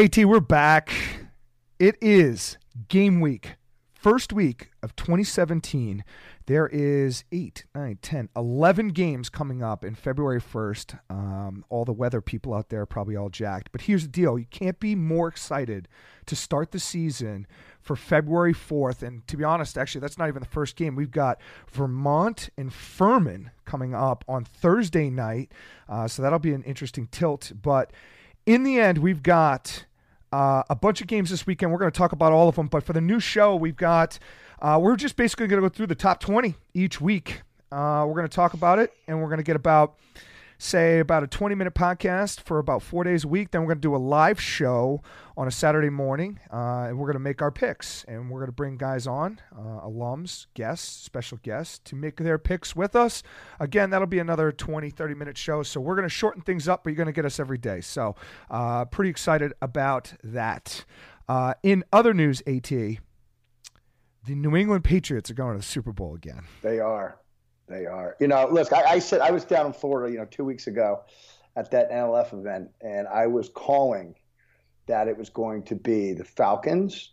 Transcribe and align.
AT, 0.00 0.16
we're 0.16 0.40
back. 0.40 0.90
It 1.78 1.94
is 2.00 2.56
game 2.88 3.20
week, 3.20 3.56
first 3.92 4.32
week 4.32 4.70
of 4.82 4.96
2017. 4.96 6.04
There 6.46 6.66
is 6.68 7.24
8, 7.30 7.66
9, 7.74 7.98
10, 8.00 8.30
11 8.34 8.88
games 8.88 9.28
coming 9.28 9.62
up 9.62 9.84
in 9.84 9.94
February 9.94 10.40
1st. 10.40 10.98
Um, 11.10 11.66
all 11.68 11.84
the 11.84 11.92
weather 11.92 12.22
people 12.22 12.54
out 12.54 12.70
there 12.70 12.80
are 12.80 12.86
probably 12.86 13.14
all 13.14 13.28
jacked. 13.28 13.72
But 13.72 13.82
here's 13.82 14.04
the 14.04 14.08
deal 14.08 14.38
you 14.38 14.46
can't 14.46 14.80
be 14.80 14.94
more 14.94 15.28
excited 15.28 15.86
to 16.24 16.34
start 16.34 16.70
the 16.70 16.80
season 16.80 17.46
for 17.82 17.94
February 17.94 18.54
4th. 18.54 19.02
And 19.02 19.26
to 19.28 19.36
be 19.36 19.44
honest, 19.44 19.76
actually, 19.76 20.00
that's 20.00 20.16
not 20.16 20.28
even 20.28 20.40
the 20.40 20.48
first 20.48 20.76
game. 20.76 20.96
We've 20.96 21.10
got 21.10 21.42
Vermont 21.70 22.48
and 22.56 22.72
Furman 22.72 23.50
coming 23.66 23.94
up 23.94 24.24
on 24.26 24.46
Thursday 24.46 25.10
night. 25.10 25.52
Uh, 25.90 26.08
so 26.08 26.22
that'll 26.22 26.38
be 26.38 26.54
an 26.54 26.62
interesting 26.62 27.06
tilt. 27.08 27.52
But 27.60 27.92
in 28.46 28.62
the 28.62 28.80
end, 28.80 28.96
we've 28.96 29.22
got 29.22 29.84
uh, 30.32 30.62
a 30.70 30.74
bunch 30.74 31.00
of 31.00 31.06
games 31.06 31.30
this 31.30 31.46
weekend. 31.46 31.72
We're 31.72 31.78
going 31.78 31.90
to 31.90 31.96
talk 31.96 32.12
about 32.12 32.32
all 32.32 32.48
of 32.48 32.56
them. 32.56 32.66
But 32.66 32.84
for 32.84 32.92
the 32.92 33.00
new 33.00 33.20
show, 33.20 33.56
we've 33.56 33.76
got, 33.76 34.18
uh, 34.60 34.78
we're 34.80 34.96
just 34.96 35.16
basically 35.16 35.46
going 35.46 35.62
to 35.62 35.68
go 35.68 35.74
through 35.74 35.88
the 35.88 35.94
top 35.94 36.20
20 36.20 36.54
each 36.74 37.00
week. 37.00 37.42
Uh, 37.72 38.04
we're 38.06 38.14
going 38.14 38.28
to 38.28 38.34
talk 38.34 38.54
about 38.54 38.78
it, 38.78 38.92
and 39.06 39.20
we're 39.20 39.28
going 39.28 39.38
to 39.38 39.44
get 39.44 39.56
about 39.56 39.94
say 40.62 40.98
about 40.98 41.22
a 41.22 41.26
20 41.26 41.54
minute 41.54 41.74
podcast 41.74 42.40
for 42.40 42.58
about 42.58 42.82
four 42.82 43.04
days 43.04 43.24
a 43.24 43.28
week. 43.28 43.50
Then 43.50 43.62
we're 43.62 43.68
going 43.68 43.78
to 43.78 43.82
do 43.82 43.94
a 43.94 43.98
live 43.98 44.40
show 44.40 45.02
on 45.36 45.48
a 45.48 45.50
Saturday 45.50 45.88
morning, 45.88 46.38
uh, 46.52 46.86
and 46.88 46.98
we're 46.98 47.06
going 47.06 47.14
to 47.14 47.18
make 47.18 47.40
our 47.40 47.50
picks. 47.50 48.04
And 48.04 48.30
we're 48.30 48.40
going 48.40 48.48
to 48.48 48.52
bring 48.52 48.76
guys 48.76 49.06
on, 49.06 49.40
uh, 49.56 49.86
alums, 49.86 50.46
guests, 50.54 51.02
special 51.02 51.38
guests, 51.42 51.78
to 51.84 51.96
make 51.96 52.16
their 52.16 52.38
picks 52.38 52.76
with 52.76 52.94
us. 52.94 53.22
Again, 53.58 53.90
that'll 53.90 54.06
be 54.06 54.18
another 54.18 54.52
20, 54.52 54.90
30 54.90 55.14
minute 55.14 55.38
show. 55.38 55.62
So 55.62 55.80
we're 55.80 55.96
going 55.96 56.08
to 56.08 56.14
shorten 56.14 56.42
things 56.42 56.68
up, 56.68 56.84
but 56.84 56.90
you're 56.90 56.96
going 56.96 57.06
to 57.06 57.12
get 57.12 57.24
us 57.24 57.40
every 57.40 57.58
day. 57.58 57.80
So 57.80 58.16
uh, 58.50 58.84
pretty 58.84 59.10
excited 59.10 59.52
about 59.62 60.12
that. 60.22 60.84
Uh, 61.28 61.54
in 61.62 61.84
other 61.92 62.12
news, 62.12 62.42
AT, 62.46 62.68
the 62.70 62.98
New 64.26 64.56
England 64.56 64.84
Patriots 64.84 65.30
are 65.30 65.34
going 65.34 65.52
to 65.54 65.58
the 65.58 65.64
Super 65.64 65.92
Bowl 65.92 66.14
again. 66.14 66.42
They 66.62 66.80
are. 66.80 67.19
They 67.70 67.86
are. 67.86 68.16
You 68.18 68.26
know, 68.26 68.48
look, 68.50 68.72
I, 68.72 68.82
I 68.82 68.98
said 68.98 69.20
I 69.20 69.30
was 69.30 69.44
down 69.44 69.66
in 69.66 69.72
Florida, 69.72 70.12
you 70.12 70.18
know, 70.18 70.26
two 70.26 70.44
weeks 70.44 70.66
ago 70.66 71.02
at 71.54 71.70
that 71.70 71.90
NLF 71.90 72.32
event, 72.32 72.70
and 72.80 73.06
I 73.06 73.28
was 73.28 73.48
calling 73.48 74.16
that 74.86 75.06
it 75.06 75.16
was 75.16 75.30
going 75.30 75.62
to 75.64 75.76
be 75.76 76.12
the 76.12 76.24
Falcons 76.24 77.12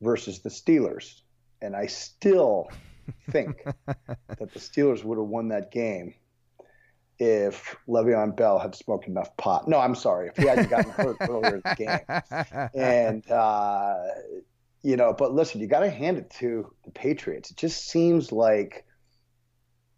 versus 0.00 0.38
the 0.40 0.48
Steelers. 0.48 1.22
And 1.60 1.74
I 1.74 1.86
still 1.86 2.68
think 3.30 3.64
that 3.86 4.52
the 4.52 4.60
Steelers 4.60 5.02
would 5.02 5.18
have 5.18 5.26
won 5.26 5.48
that 5.48 5.72
game 5.72 6.14
if 7.18 7.74
Le'Veon 7.88 8.36
Bell 8.36 8.60
had 8.60 8.76
smoked 8.76 9.08
enough 9.08 9.36
pot. 9.36 9.66
No, 9.66 9.80
I'm 9.80 9.96
sorry, 9.96 10.28
if 10.28 10.36
he 10.36 10.46
hadn't 10.46 10.70
gotten 10.70 10.90
hurt 10.92 11.16
earlier 11.28 11.56
in 11.56 11.62
the 11.64 11.74
game. 11.74 12.70
And, 12.74 13.28
uh, 13.28 13.96
you 14.82 14.96
know, 14.96 15.12
but 15.12 15.34
listen, 15.34 15.60
you 15.60 15.66
got 15.66 15.80
to 15.80 15.90
hand 15.90 16.18
it 16.18 16.30
to 16.38 16.72
the 16.84 16.92
Patriots. 16.92 17.50
It 17.50 17.56
just 17.56 17.88
seems 17.88 18.30
like 18.30 18.84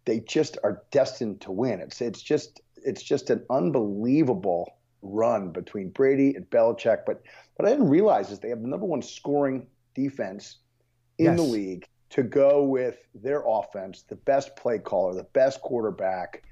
they 0.05 0.19
just 0.21 0.57
are 0.63 0.83
destined 0.91 1.41
to 1.41 1.51
win. 1.51 1.79
It's 1.79 2.01
it's 2.01 2.21
just 2.21 2.61
it's 2.77 3.03
just 3.03 3.29
an 3.29 3.43
unbelievable 3.49 4.73
run 5.01 5.51
between 5.51 5.89
Brady 5.89 6.35
and 6.35 6.49
Belichick. 6.49 6.99
But 7.05 7.21
what 7.55 7.67
I 7.67 7.71
didn't 7.71 7.89
realize 7.89 8.31
is 8.31 8.39
they 8.39 8.49
have 8.49 8.61
the 8.61 8.67
number 8.67 8.85
one 8.85 9.01
scoring 9.01 9.67
defense 9.95 10.57
in 11.17 11.25
yes. 11.25 11.37
the 11.37 11.43
league 11.43 11.85
to 12.11 12.23
go 12.23 12.63
with 12.63 12.97
their 13.13 13.43
offense, 13.45 14.03
the 14.07 14.15
best 14.15 14.55
play 14.55 14.79
caller, 14.79 15.13
the 15.13 15.23
best 15.33 15.61
quarterback. 15.61 16.43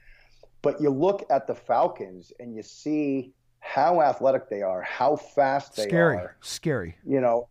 But 0.62 0.80
you 0.82 0.90
look 0.90 1.26
at 1.30 1.48
the 1.48 1.56
Falcons 1.56 2.32
and 2.40 2.56
you 2.56 2.62
see 2.62 3.34
how 3.60 4.02
athletic 4.02 4.50
they 4.50 4.62
are, 4.62 4.82
how 4.82 5.16
fast 5.16 5.76
they 5.76 5.88
Scary. 5.88 6.18
are. 6.18 6.38
Scary. 6.42 6.96
Scary. 6.96 6.98
You 7.06 7.22
know, 7.22 7.48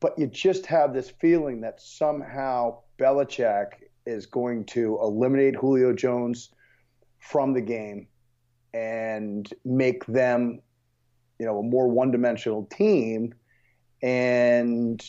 but 0.00 0.18
you 0.18 0.26
just 0.26 0.66
have 0.66 0.94
this 0.94 1.10
feeling 1.10 1.60
that 1.60 1.80
somehow 1.80 2.78
Belichick 2.98 3.72
is 4.10 4.26
going 4.26 4.64
to 4.66 4.98
eliminate 5.00 5.54
Julio 5.54 5.92
Jones 5.92 6.50
from 7.20 7.52
the 7.52 7.60
game 7.60 8.08
and 8.74 9.48
make 9.64 10.04
them, 10.06 10.60
you 11.38 11.46
know, 11.46 11.58
a 11.58 11.62
more 11.62 11.88
one-dimensional 11.88 12.66
team, 12.66 13.34
and 14.02 15.02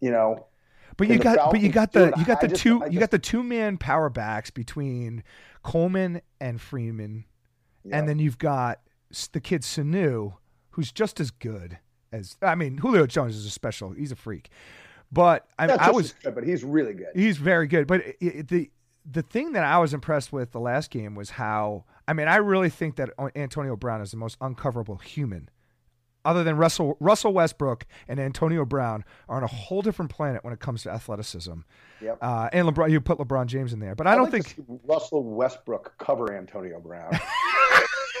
you 0.00 0.10
know. 0.10 0.46
But 0.96 1.08
you 1.08 1.18
got, 1.18 1.50
but 1.50 1.60
you 1.60 1.70
got 1.70 1.92
the, 1.92 2.12
you 2.16 2.24
got 2.24 2.40
the 2.40 2.48
just, 2.48 2.62
two, 2.62 2.80
just, 2.80 2.92
you 2.92 3.00
got 3.00 3.10
the 3.10 3.18
two-man 3.18 3.78
power 3.78 4.10
backs 4.10 4.50
between 4.50 5.24
Coleman 5.62 6.20
and 6.40 6.60
Freeman, 6.60 7.24
yeah. 7.84 7.98
and 7.98 8.08
then 8.08 8.18
you've 8.18 8.38
got 8.38 8.80
the 9.32 9.40
kid 9.40 9.62
Sanu, 9.62 10.34
who's 10.70 10.92
just 10.92 11.18
as 11.18 11.30
good 11.30 11.78
as. 12.12 12.36
I 12.42 12.54
mean, 12.54 12.78
Julio 12.78 13.06
Jones 13.06 13.36
is 13.36 13.46
a 13.46 13.50
special; 13.50 13.92
he's 13.92 14.12
a 14.12 14.16
freak. 14.16 14.50
But 15.12 15.46
I, 15.58 15.66
I 15.66 15.90
was, 15.90 16.14
good, 16.22 16.34
but 16.34 16.44
he's 16.44 16.64
really 16.64 16.94
good. 16.94 17.08
He's 17.14 17.36
very 17.36 17.66
good. 17.66 17.86
But 17.86 18.00
it, 18.00 18.16
it, 18.20 18.48
the 18.48 18.70
the 19.10 19.22
thing 19.22 19.52
that 19.52 19.64
I 19.64 19.78
was 19.78 19.92
impressed 19.92 20.32
with 20.32 20.52
the 20.52 20.60
last 20.60 20.90
game 20.90 21.14
was 21.14 21.30
how 21.30 21.84
I 22.08 22.14
mean 22.14 22.28
I 22.28 22.36
really 22.36 22.70
think 22.70 22.96
that 22.96 23.10
Antonio 23.36 23.76
Brown 23.76 24.00
is 24.00 24.10
the 24.10 24.16
most 24.16 24.38
uncoverable 24.40 25.02
human, 25.02 25.50
other 26.24 26.42
than 26.42 26.56
Russell 26.56 26.96
Russell 26.98 27.34
Westbrook 27.34 27.84
and 28.08 28.18
Antonio 28.18 28.64
Brown 28.64 29.04
are 29.28 29.36
on 29.36 29.42
a 29.42 29.48
whole 29.48 29.82
different 29.82 30.10
planet 30.10 30.44
when 30.44 30.54
it 30.54 30.60
comes 30.60 30.82
to 30.84 30.90
athleticism. 30.90 31.60
Yep. 32.00 32.18
Uh, 32.22 32.48
and 32.52 32.66
LeBron, 32.68 32.90
you 32.90 33.00
put 33.00 33.18
LeBron 33.18 33.46
James 33.46 33.72
in 33.74 33.80
there, 33.80 33.94
but 33.94 34.06
I, 34.06 34.12
I 34.12 34.14
don't 34.14 34.32
like 34.32 34.44
think 34.44 34.66
Russell 34.84 35.24
Westbrook 35.24 35.94
cover 35.98 36.32
Antonio 36.32 36.80
Brown. 36.80 37.12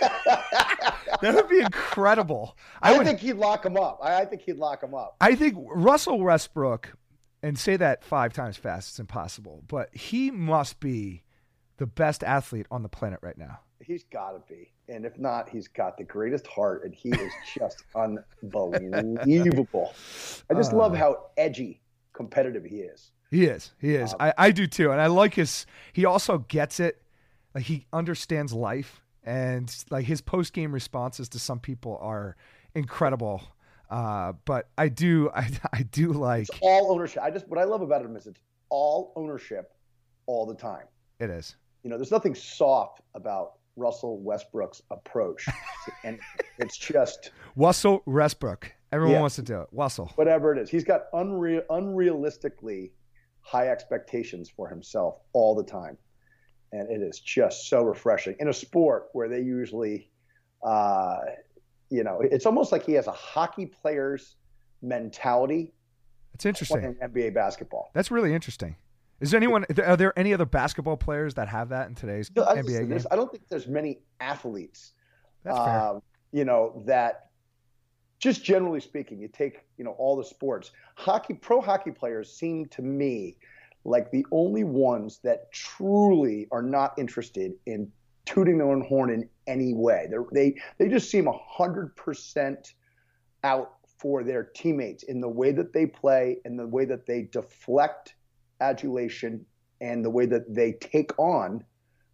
that 1.20 1.34
would 1.34 1.48
be 1.48 1.60
incredible. 1.60 2.56
I, 2.80 2.94
I 2.94 2.98
would, 2.98 3.06
think 3.06 3.20
he'd 3.20 3.34
lock 3.34 3.64
him 3.64 3.76
up. 3.76 4.00
I, 4.02 4.22
I, 4.22 4.24
think 4.24 4.42
he'd 4.42 4.56
lock 4.56 4.82
him 4.82 4.94
up. 4.94 5.16
I 5.20 5.34
think 5.34 5.56
Russell 5.58 6.20
Westbrook, 6.20 6.96
and 7.42 7.58
say 7.58 7.76
that 7.76 8.04
five 8.04 8.32
times 8.32 8.56
fast, 8.56 8.90
it's 8.90 9.00
impossible, 9.00 9.64
but 9.66 9.94
he 9.94 10.30
must 10.30 10.80
be 10.80 11.22
the 11.78 11.86
best 11.86 12.22
athlete 12.22 12.66
on 12.70 12.82
the 12.82 12.88
planet 12.88 13.18
right 13.22 13.36
now. 13.36 13.58
He's 13.80 14.04
got 14.04 14.32
to 14.32 14.42
be. 14.52 14.70
And 14.88 15.04
if 15.04 15.18
not, 15.18 15.48
he's 15.48 15.66
got 15.68 15.98
the 15.98 16.04
greatest 16.04 16.46
heart, 16.46 16.84
and 16.84 16.94
he 16.94 17.10
is 17.10 17.32
just 17.56 17.82
unbelievable. 17.96 19.92
I 20.48 20.54
just 20.54 20.72
uh, 20.72 20.76
love 20.76 20.94
how 20.94 21.30
edgy, 21.36 21.80
competitive 22.12 22.64
he 22.64 22.76
is. 22.76 23.10
He 23.30 23.46
is. 23.46 23.72
He 23.80 23.94
is. 23.94 24.12
Um, 24.12 24.18
I, 24.20 24.34
I 24.38 24.50
do 24.52 24.66
too. 24.66 24.92
And 24.92 25.00
I 25.00 25.06
like 25.06 25.34
his, 25.34 25.66
he 25.92 26.04
also 26.04 26.38
gets 26.38 26.78
it. 26.78 27.02
Like 27.54 27.64
he 27.64 27.86
understands 27.92 28.52
life 28.52 29.02
and 29.24 29.74
like 29.90 30.04
his 30.04 30.20
post 30.20 30.52
game 30.52 30.72
responses 30.72 31.28
to 31.30 31.38
some 31.38 31.60
people 31.60 31.98
are 32.00 32.36
incredible. 32.74 33.42
Uh, 33.90 34.32
but 34.44 34.70
I 34.78 34.88
do, 34.88 35.30
I, 35.34 35.48
I 35.72 35.82
do 35.82 36.12
like 36.12 36.48
it's 36.48 36.58
all 36.60 36.92
ownership. 36.92 37.22
I 37.22 37.30
just 37.30 37.48
what 37.48 37.58
I 37.58 37.64
love 37.64 37.82
about 37.82 38.04
him 38.04 38.16
is 38.16 38.26
it's 38.26 38.40
all 38.68 39.12
ownership, 39.16 39.72
all 40.26 40.46
the 40.46 40.54
time. 40.54 40.86
It 41.20 41.30
is. 41.30 41.56
You 41.82 41.90
know, 41.90 41.96
there's 41.96 42.10
nothing 42.10 42.34
soft 42.34 43.00
about 43.14 43.54
Russell 43.76 44.20
Westbrook's 44.20 44.82
approach, 44.90 45.46
and 46.04 46.18
it's 46.58 46.76
just 46.76 47.30
Russell 47.56 48.02
Westbrook. 48.06 48.72
Everyone 48.92 49.14
yeah, 49.14 49.20
wants 49.20 49.36
to 49.36 49.42
do 49.42 49.60
it. 49.62 49.68
Russell. 49.72 50.12
Whatever 50.16 50.52
it 50.52 50.58
is, 50.58 50.68
he's 50.68 50.84
got 50.84 51.04
unreal, 51.14 51.62
unrealistically 51.70 52.90
high 53.40 53.68
expectations 53.68 54.50
for 54.54 54.68
himself 54.68 55.16
all 55.32 55.54
the 55.54 55.64
time 55.64 55.96
and 56.72 56.90
it 56.90 57.02
is 57.02 57.20
just 57.20 57.68
so 57.68 57.82
refreshing 57.82 58.34
in 58.40 58.48
a 58.48 58.52
sport 58.52 59.08
where 59.12 59.28
they 59.28 59.40
usually, 59.40 60.10
uh, 60.62 61.18
you 61.90 62.02
know, 62.02 62.20
it's 62.22 62.46
almost 62.46 62.72
like 62.72 62.84
he 62.84 62.92
has 62.94 63.06
a 63.06 63.12
hockey 63.12 63.66
player's 63.66 64.36
mentality. 64.80 65.72
That's 66.32 66.46
interesting. 66.46 66.96
NBA 67.02 67.34
basketball. 67.34 67.90
That's 67.94 68.10
really 68.10 68.34
interesting. 68.34 68.76
Is 69.20 69.30
there 69.30 69.38
anyone? 69.38 69.64
Are 69.84 69.96
there 69.96 70.18
any 70.18 70.34
other 70.34 70.46
basketball 70.46 70.96
players 70.96 71.34
that 71.34 71.46
have 71.48 71.68
that 71.68 71.88
in 71.88 71.94
today's 71.94 72.30
no, 72.34 72.42
NBA 72.44 72.88
game? 72.88 73.06
I 73.10 73.16
don't 73.16 73.30
think 73.30 73.46
there's 73.48 73.68
many 73.68 74.00
athletes. 74.20 74.92
That's 75.44 75.58
um, 75.58 75.64
fair. 75.64 76.00
You 76.32 76.44
know 76.44 76.82
that. 76.86 77.28
Just 78.18 78.44
generally 78.44 78.80
speaking, 78.80 79.20
you 79.20 79.28
take 79.28 79.64
you 79.76 79.84
know 79.84 79.92
all 79.92 80.16
the 80.16 80.24
sports. 80.24 80.72
Hockey, 80.96 81.34
pro 81.34 81.60
hockey 81.60 81.90
players 81.90 82.32
seem 82.32 82.66
to 82.66 82.82
me 82.82 83.36
like 83.84 84.10
the 84.10 84.26
only 84.30 84.64
ones 84.64 85.20
that 85.24 85.52
truly 85.52 86.46
are 86.52 86.62
not 86.62 86.98
interested 86.98 87.52
in 87.66 87.90
tooting 88.24 88.58
their 88.58 88.68
own 88.68 88.82
horn 88.82 89.10
in 89.10 89.28
any 89.46 89.74
way. 89.74 90.06
They're, 90.08 90.24
they 90.32 90.56
they 90.78 90.88
just 90.88 91.10
seem 91.10 91.28
hundred 91.32 91.94
percent 91.96 92.74
out 93.44 93.74
for 93.98 94.24
their 94.24 94.44
teammates 94.44 95.04
in 95.04 95.20
the 95.20 95.28
way 95.28 95.52
that 95.52 95.72
they 95.72 95.86
play, 95.86 96.38
in 96.44 96.56
the 96.56 96.66
way 96.66 96.84
that 96.84 97.06
they 97.06 97.22
deflect 97.22 98.14
adulation, 98.60 99.44
and 99.80 100.04
the 100.04 100.10
way 100.10 100.26
that 100.26 100.54
they 100.54 100.72
take 100.72 101.16
on 101.18 101.64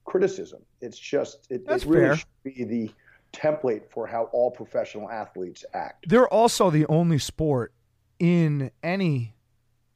criticism. 0.05 0.63
It's 0.81 0.99
just 0.99 1.47
it, 1.51 1.63
it 1.69 1.85
really 1.85 2.07
fair. 2.07 2.17
should 2.17 2.27
be 2.45 2.65
the 2.65 2.91
template 3.33 3.83
for 3.91 4.07
how 4.07 4.25
all 4.33 4.51
professional 4.51 5.11
athletes 5.11 5.65
act. 5.75 6.09
They're 6.09 6.29
also 6.29 6.71
the 6.71 6.87
only 6.87 7.19
sport 7.19 7.75
in 8.19 8.71
any 8.83 9.35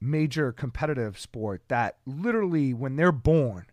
major 0.02 0.52
competitive 0.52 1.18
sport 1.18 1.62
that 1.68 1.98
literally, 2.04 2.74
when 2.74 2.96
they're 2.96 3.12
born, 3.12 3.66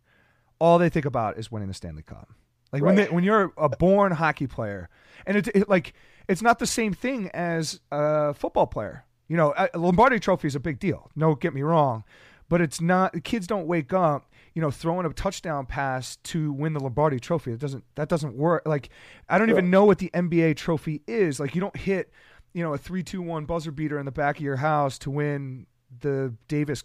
all 0.59 0.77
they 0.77 0.89
think 0.89 1.05
about 1.05 1.37
is 1.37 1.51
winning 1.51 1.67
the 1.67 1.73
Stanley 1.73 2.03
Cup. 2.03 2.29
Like 2.71 2.83
when 2.83 2.95
they, 2.95 3.05
when 3.05 3.23
you're 3.23 3.51
a 3.57 3.69
born 3.69 4.11
hockey 4.11 4.45
player, 4.45 4.89
and 5.25 5.35
it's 5.35 5.49
it, 5.55 5.67
like 5.67 5.93
it's 6.27 6.41
not 6.41 6.59
the 6.59 6.67
same 6.67 6.93
thing 6.93 7.29
as 7.33 7.79
a 7.91 8.33
football 8.33 8.67
player. 8.67 9.05
You 9.27 9.37
know, 9.37 9.53
a 9.57 9.77
Lombardi 9.77 10.19
Trophy 10.19 10.47
is 10.47 10.55
a 10.55 10.59
big 10.59 10.79
deal. 10.79 11.09
No, 11.15 11.33
get 11.35 11.53
me 11.53 11.63
wrong, 11.63 12.03
but 12.47 12.61
it's 12.61 12.79
not. 12.79 13.23
Kids 13.23 13.47
don't 13.47 13.65
wake 13.65 13.91
up, 13.91 14.31
you 14.53 14.61
know, 14.61 14.69
throwing 14.69 15.05
a 15.05 15.13
touchdown 15.13 15.65
pass 15.65 16.17
to 16.17 16.51
win 16.51 16.73
the 16.73 16.79
Lombardi 16.79 17.19
Trophy. 17.19 17.53
It 17.53 17.59
doesn't. 17.59 17.83
That 17.95 18.07
doesn't 18.07 18.35
work. 18.35 18.67
Like 18.67 18.89
I 19.27 19.39
don't 19.39 19.49
even 19.49 19.71
know 19.71 19.85
what 19.85 19.97
the 19.97 20.11
NBA 20.13 20.55
trophy 20.57 21.01
is. 21.07 21.39
Like 21.39 21.55
you 21.55 21.61
don't 21.61 21.77
hit, 21.77 22.11
you 22.53 22.63
know, 22.63 22.73
a 22.75 22.77
three-two-one 22.77 23.45
buzzer 23.45 23.71
beater 23.71 23.97
in 23.97 24.05
the 24.05 24.11
back 24.11 24.37
of 24.37 24.43
your 24.43 24.57
house 24.57 24.99
to 24.99 25.09
win 25.09 25.65
the 26.01 26.33
Davis 26.47 26.83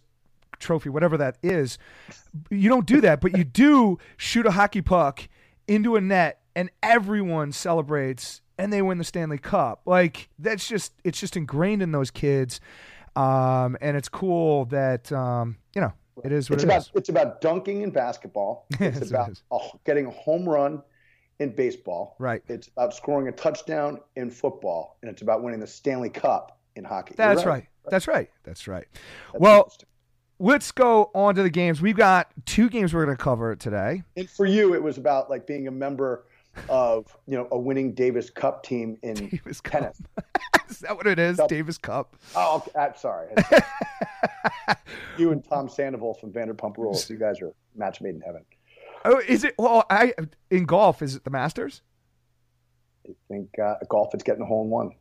trophy, 0.59 0.89
whatever 0.89 1.17
that 1.17 1.37
is. 1.43 1.79
You 2.51 2.69
don't 2.69 2.87
do 2.87 3.01
that, 3.01 3.21
but 3.21 3.37
you 3.37 3.45
do 3.45 3.99
shoot 4.17 4.47
a 4.47 4.53
hockey 4.53 4.83
puck 4.83 5.29
into 5.67 5.97
a 5.97 6.01
net 6.01 6.41
and 6.55 6.71
everyone 6.83 7.53
celebrates 7.53 8.41
and 8.59 8.73
they 8.73 8.83
win 8.83 8.99
the 8.99 9.05
Stanley 9.05 9.39
Cup. 9.39 9.83
Like 9.85 10.29
that's 10.39 10.69
just 10.69 10.93
it's 11.05 11.19
just 11.19 11.37
ingrained 11.37 11.83
in 11.83 11.93
those 11.93 12.11
kids. 12.11 12.61
Um, 13.17 13.77
and 13.81 13.97
it's 13.97 14.09
cool 14.09 14.65
that 14.67 15.11
um, 15.13 15.57
you 15.75 15.81
know, 15.81 15.93
it 16.23 16.33
is 16.33 16.51
what 16.51 16.55
It's 16.57 16.65
it 16.65 16.67
about 16.67 16.81
is. 16.83 16.91
it's 16.95 17.09
about 17.09 17.41
dunking 17.41 17.83
in 17.83 17.91
basketball. 17.91 18.67
It's 18.81 19.11
about 19.11 19.31
is. 19.31 19.43
a, 19.53 19.59
getting 19.85 20.07
a 20.07 20.11
home 20.11 20.49
run 20.49 20.83
in 21.41 21.55
baseball. 21.55 22.17
Right. 22.19 22.43
It's 22.49 22.69
about 22.69 22.95
scoring 22.95 23.29
a 23.29 23.33
touchdown 23.33 24.01
in 24.17 24.31
football, 24.31 24.99
and 25.03 25.11
it's 25.11 25.23
about 25.23 25.43
winning 25.43 25.61
the 25.61 25.67
Stanley 25.67 26.11
Cup 26.11 26.59
in 26.77 26.85
hockey. 26.85 27.15
That's 27.17 27.45
right. 27.45 27.67
That's 27.91 28.09
right. 28.09 28.31
That's 28.45 28.67
right. 28.69 28.87
That's 29.33 29.41
well, 29.41 29.73
let's 30.39 30.73
go 30.73 31.11
on 31.15 31.35
to 31.35 31.43
the 31.43 31.51
games. 31.51 31.81
We've 31.81 31.97
got 31.97 32.29
two 32.47 32.69
games 32.69 32.95
we're 32.95 33.05
going 33.05 33.17
to 33.17 33.23
cover 33.23 33.55
today. 33.57 34.03
and 34.17 34.29
for 34.29 34.47
you, 34.47 34.75
it 34.75 34.83
was 34.83 34.99
about 34.99 35.31
like 35.31 35.47
being 35.47 35.69
a 35.69 35.71
member 35.71 36.25
of 36.69 37.17
you 37.27 37.37
know 37.37 37.49
a 37.51 37.59
winning 37.59 37.93
Davis 37.95 38.31
Cup 38.31 38.63
team 38.63 38.97
in 39.03 39.15
Davis 39.29 39.61
tennis. 39.63 40.01
is 40.69 40.79
that 40.81 40.97
what 40.97 41.07
it 41.07 41.19
is? 41.19 41.37
Cup. 41.37 41.49
Davis 41.49 41.79
Cup. 41.79 42.17
Oh, 42.37 42.57
okay. 42.57 42.79
I'm 42.79 42.97
sorry. 42.97 43.29
you 45.19 45.33
and 45.33 45.45
Tom 45.45 45.69
Sandoval 45.69 46.15
from 46.15 46.33
Vanderpump 46.33 46.77
Rules. 46.77 47.09
You 47.11 47.19
guys 47.19 47.41
are 47.41 47.53
match 47.75 48.01
made 48.01 48.15
in 48.15 48.21
heaven. 48.21 48.45
Oh, 49.05 49.21
is 49.27 49.45
it? 49.45 49.55
Well, 49.59 49.85
I 49.91 50.15
in 50.51 50.65
golf 50.65 51.03
is 51.03 51.17
it 51.17 51.25
the 51.25 51.31
Masters? 51.31 51.83
I 53.07 53.13
think 53.29 53.51
uh, 53.59 53.75
golf. 53.89 54.15
It's 54.15 54.25
getting 54.25 54.43
a 54.43 54.47
hole 54.47 54.65
in 54.65 54.71
one. 54.71 54.93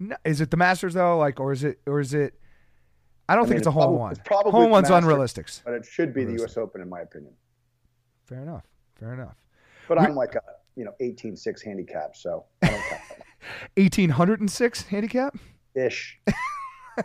No, 0.00 0.16
is 0.24 0.40
it 0.40 0.50
the 0.50 0.56
Masters 0.56 0.94
though? 0.94 1.18
Like, 1.18 1.40
or 1.40 1.52
is 1.52 1.64
it? 1.64 1.80
Or 1.86 2.00
is 2.00 2.14
it? 2.14 2.34
I 3.28 3.34
don't 3.34 3.44
I 3.44 3.46
think 3.46 3.50
mean, 3.50 3.58
it's 3.58 3.66
a 3.66 3.70
hole 3.72 3.92
in 3.92 3.98
one. 3.98 4.16
probably 4.24 4.52
hole 4.52 4.64
in 4.64 4.70
one's 4.70 4.90
unrealistic. 4.90 5.48
but 5.64 5.74
it 5.74 5.84
should 5.84 6.14
be 6.14 6.24
the 6.24 6.32
U.S. 6.34 6.56
Open 6.56 6.80
in 6.80 6.88
my 6.88 7.00
opinion. 7.00 7.32
Fair 8.26 8.40
enough. 8.42 8.64
Fair 8.98 9.12
enough. 9.12 9.36
But 9.88 9.98
I'm 9.98 10.14
like 10.14 10.34
a 10.34 10.40
you 10.76 10.84
know 10.84 10.92
18-6 11.00 11.64
handicap, 11.64 12.14
so 12.16 12.44
I 12.62 12.68
don't 12.68 12.82
count 12.88 13.02
Eighteen 13.76 14.10
hundred 14.10 14.40
and 14.40 14.50
six 14.50 14.82
handicap. 14.82 15.36
ish. 15.74 16.18
All 16.96 17.02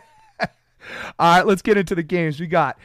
right, 1.18 1.46
let's 1.46 1.62
get 1.62 1.76
into 1.76 1.94
the 1.94 2.02
games. 2.02 2.38
We 2.40 2.46
got 2.46 2.78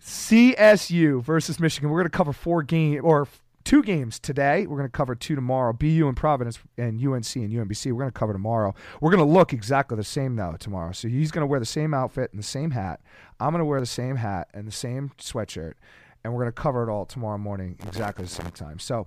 CSU 0.00 1.22
versus 1.22 1.60
Michigan. 1.60 1.90
We're 1.90 1.98
going 1.98 2.10
to 2.10 2.16
cover 2.16 2.32
four 2.32 2.62
game 2.62 3.00
or 3.04 3.26
two 3.64 3.82
games 3.82 4.18
today. 4.18 4.66
We're 4.66 4.76
going 4.76 4.88
to 4.88 4.92
cover 4.92 5.14
two 5.14 5.34
tomorrow. 5.34 5.72
BU 5.72 6.06
and 6.06 6.16
Providence 6.16 6.58
and 6.76 7.00
UNC 7.00 7.36
and 7.36 7.52
UMBC. 7.52 7.92
We're 7.92 8.00
going 8.00 8.12
to 8.12 8.18
cover 8.18 8.32
tomorrow. 8.32 8.74
We're 9.00 9.10
going 9.10 9.26
to 9.26 9.32
look 9.32 9.52
exactly 9.52 9.96
the 9.96 10.04
same 10.04 10.36
though 10.36 10.56
tomorrow. 10.58 10.92
So 10.92 11.08
he's 11.08 11.30
going 11.30 11.42
to 11.42 11.46
wear 11.46 11.60
the 11.60 11.66
same 11.66 11.94
outfit 11.94 12.30
and 12.32 12.38
the 12.38 12.46
same 12.46 12.72
hat. 12.72 13.00
I'm 13.40 13.50
going 13.50 13.60
to 13.60 13.64
wear 13.64 13.80
the 13.80 13.86
same 13.86 14.16
hat 14.16 14.48
and 14.54 14.66
the 14.66 14.72
same 14.72 15.12
sweatshirt, 15.18 15.74
and 16.22 16.32
we're 16.32 16.40
going 16.42 16.52
to 16.52 16.60
cover 16.62 16.88
it 16.88 16.92
all 16.92 17.06
tomorrow 17.06 17.38
morning 17.38 17.76
exactly 17.86 18.24
the 18.24 18.30
same 18.30 18.50
time. 18.50 18.78
So 18.78 19.06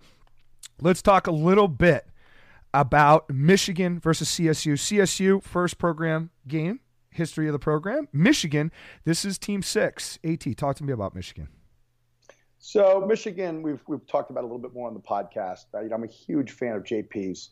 let's 0.81 1.01
talk 1.01 1.27
a 1.27 1.31
little 1.31 1.67
bit 1.67 2.07
about 2.73 3.29
Michigan 3.29 3.99
versus 3.99 4.29
CSU. 4.29 4.73
CSU 4.73 5.41
first 5.41 5.77
program 5.77 6.31
game, 6.47 6.81
history 7.09 7.47
of 7.47 7.53
the 7.53 7.59
program. 7.59 8.07
Michigan, 8.11 8.71
this 9.05 9.23
is 9.23 9.37
team 9.37 9.61
six. 9.61 10.19
AT, 10.23 10.45
talk 10.57 10.75
to 10.77 10.83
me 10.83 10.91
about 10.91 11.15
Michigan. 11.15 11.47
So 12.67 13.05
Michigan, 13.07 13.61
we've 13.61 13.83
we've 13.85 14.07
talked 14.07 14.31
about 14.31 14.41
a 14.41 14.47
little 14.47 14.57
bit 14.57 14.73
more 14.73 14.87
on 14.87 14.95
the 14.95 14.99
podcast. 14.99 15.65
I, 15.75 15.93
I'm 15.93 16.03
a 16.03 16.07
huge 16.07 16.49
fan 16.49 16.73
of 16.73 16.81
JP's, 16.81 17.51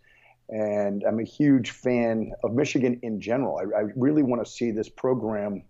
and 0.49 1.03
I'm 1.03 1.19
a 1.19 1.23
huge 1.23 1.69
fan 1.69 2.31
of 2.43 2.53
Michigan 2.53 2.99
in 3.03 3.21
general. 3.21 3.59
I, 3.59 3.81
I 3.81 3.83
really 3.95 4.23
want 4.23 4.43
to 4.43 4.51
see 4.51 4.71
this 4.71 4.89
program 4.89 5.61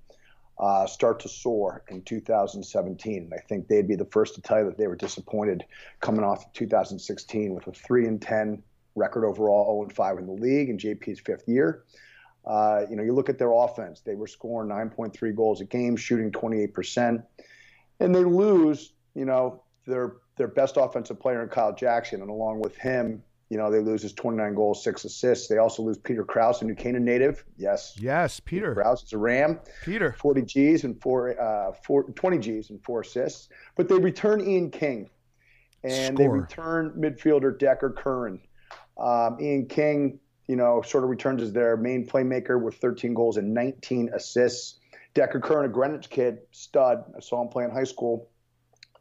uh, 0.60 0.88
start 0.88 1.20
to 1.20 1.28
soar 1.28 1.84
in 1.90 2.04
2017. 2.04 3.18
And 3.18 3.34
I 3.34 3.44
think 3.50 3.68
they'd 3.68 3.86
be 3.86 3.98
the 3.98 4.06
first 4.06 4.36
to 4.36 4.42
tell 4.42 4.60
you 4.60 4.66
that 4.68 4.78
they 4.78 4.88
were 4.88 4.96
disappointed 4.96 5.66
coming 6.00 6.24
off 6.24 6.46
of 6.46 6.54
2016 6.54 7.54
with 7.54 7.68
a 7.68 7.74
three 7.74 8.08
and 8.08 8.22
10 8.22 8.64
record 8.96 9.28
overall, 9.28 9.76
0 9.76 9.84
and 9.84 9.94
5 9.94 10.20
in 10.20 10.26
the 10.26 10.32
league 10.32 10.70
in 10.70 10.78
JP's 10.78 11.20
fifth 11.20 11.50
year. 11.50 11.84
Uh, 12.48 12.86
you 12.90 12.96
know, 12.96 13.04
you 13.04 13.12
look 13.12 13.28
at 13.28 13.40
their 13.40 13.52
offense; 13.52 14.00
they 14.06 14.16
were 14.16 14.26
scoring 14.26 14.70
9.3 14.70 15.36
goals 15.36 15.60
a 15.60 15.66
game, 15.66 15.98
shooting 15.98 16.32
28 16.32 16.74
percent, 16.74 17.22
and 18.00 18.16
they 18.16 18.24
lose 18.24 18.93
you 19.16 19.26
know, 19.26 19.64
their 19.86 20.18
their 20.38 20.48
best 20.48 20.78
offensive 20.78 21.20
player 21.20 21.44
in 21.44 21.50
Kyle 21.50 21.74
Jackson, 21.74 22.22
and 22.22 22.30
along 22.30 22.60
with 22.60 22.76
him, 22.76 23.22
you 23.50 23.58
know, 23.58 23.70
they 23.70 23.80
lose 23.80 24.02
his 24.02 24.14
29 24.14 24.56
goals, 24.56 24.84
six 24.84 25.06
assists. 25.06 25.48
They 25.48 25.58
also 25.58 25.84
lose 25.84 25.98
Peter 25.98 26.24
Krause, 26.24 26.62
a 26.62 26.66
New 26.66 26.74
Canaan 26.74 27.06
native. 27.06 27.46
Yes, 27.58 27.94
Yes, 28.00 28.40
Peter. 28.40 28.74
Krause 28.74 29.04
is 29.04 29.14
a 29.14 29.18
Ram, 29.18 29.60
Peter. 29.84 30.16
40 30.18 30.42
G's 30.42 30.84
and 30.84 31.00
four, 31.00 31.40
uh, 31.40 31.74
four 31.86 32.04
20 32.04 32.38
G's 32.40 32.70
and 32.72 32.84
four 32.84 33.02
assists. 33.02 33.50
But 33.76 33.90
they 33.90 34.00
return 34.00 34.42
Ian 34.42 34.72
King, 34.72 35.10
and 35.84 36.18
they 36.18 36.28
return 36.28 36.94
midfielder 36.98 37.58
Decker 37.58 37.92
Curran. 37.92 38.42
Um, 38.98 39.38
Ian 39.40 39.68
King, 39.68 40.20
you 40.48 40.56
know, 40.56 40.82
sort 40.82 41.04
of 41.04 41.10
returns 41.10 41.42
as 41.42 41.54
their 41.54 41.78
main 41.78 42.08
playmaker 42.08 42.62
with 42.62 42.76
13 42.78 43.14
goals 43.14 43.38
and 43.38 43.54
19 43.54 44.10
assists. 44.14 44.80
Decker 45.14 45.40
Curran, 45.40 45.66
a 45.66 45.70
Greenwich 45.70 46.10
kid, 46.10 46.40
stud. 46.52 47.04
I 47.16 47.20
saw 47.20 47.42
him 47.42 47.50
play 47.50 47.66
in 47.66 47.70
high 47.70 47.84
school. 47.84 48.30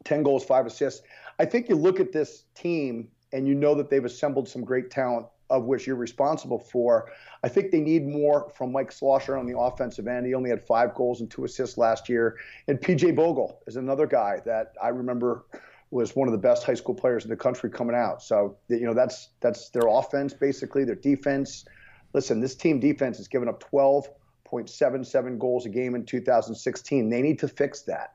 10 0.03 0.23
goals, 0.23 0.43
five 0.43 0.65
assists. 0.65 1.01
I 1.39 1.45
think 1.45 1.69
you 1.69 1.75
look 1.75 1.99
at 1.99 2.11
this 2.11 2.45
team 2.55 3.09
and 3.31 3.47
you 3.47 3.55
know 3.55 3.75
that 3.75 3.89
they've 3.89 4.05
assembled 4.05 4.47
some 4.47 4.63
great 4.63 4.91
talent 4.91 5.27
of 5.49 5.65
which 5.65 5.85
you're 5.85 5.95
responsible 5.95 6.59
for. 6.59 7.11
I 7.43 7.47
think 7.47 7.71
they 7.71 7.79
need 7.79 8.07
more 8.07 8.49
from 8.55 8.71
Mike 8.71 8.91
Slosher 8.91 9.37
on 9.37 9.45
the 9.45 9.57
offensive 9.57 10.07
end. 10.07 10.25
He 10.25 10.33
only 10.33 10.49
had 10.49 10.65
five 10.65 10.95
goals 10.95 11.21
and 11.21 11.29
two 11.29 11.43
assists 11.43 11.77
last 11.77 12.09
year. 12.09 12.37
And 12.67 12.79
PJ 12.79 13.15
Bogle 13.15 13.59
is 13.67 13.75
another 13.75 14.07
guy 14.07 14.41
that 14.45 14.73
I 14.81 14.89
remember 14.89 15.45
was 15.91 16.15
one 16.15 16.27
of 16.27 16.31
the 16.31 16.39
best 16.39 16.63
high 16.63 16.73
school 16.73 16.95
players 16.95 17.23
in 17.23 17.29
the 17.29 17.35
country 17.35 17.69
coming 17.69 17.95
out. 17.95 18.23
So, 18.23 18.57
you 18.67 18.85
know, 18.85 18.95
that's 18.95 19.29
that's 19.41 19.69
their 19.69 19.87
offense 19.87 20.33
basically, 20.33 20.85
their 20.85 20.95
defense. 20.95 21.65
Listen, 22.13 22.39
this 22.41 22.55
team 22.55 22.79
defense 22.79 23.17
has 23.17 23.27
given 23.27 23.47
up 23.47 23.63
12.77 23.71 25.37
goals 25.37 25.65
a 25.65 25.69
game 25.69 25.93
in 25.93 26.05
2016. 26.05 27.09
They 27.09 27.21
need 27.21 27.39
to 27.39 27.47
fix 27.47 27.83
that. 27.83 28.13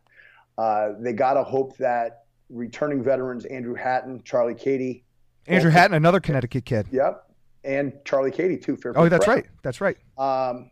Uh, 0.59 0.91
they 0.99 1.13
got 1.13 1.35
to 1.35 1.45
hope 1.45 1.77
that 1.79 2.25
returning 2.51 3.03
veterans 3.03 3.45
Andrew 3.47 3.75
Hatton, 3.75 4.21
Charlie 4.25 4.55
Katie, 4.55 5.05
Andrew 5.47 5.71
Hatton, 5.71 5.95
another 5.95 6.21
Connecticut 6.21 6.65
kid. 6.67 6.87
yep, 6.91 7.25
and 7.65 7.93
Charlie 8.05 8.31
Katie 8.31 8.59
too. 8.59 8.77
Fairfield 8.77 9.07
Oh, 9.07 9.09
that's 9.09 9.25
Prep. 9.25 9.37
right. 9.37 9.47
That's 9.63 9.81
right. 9.81 9.97
Um, 10.19 10.71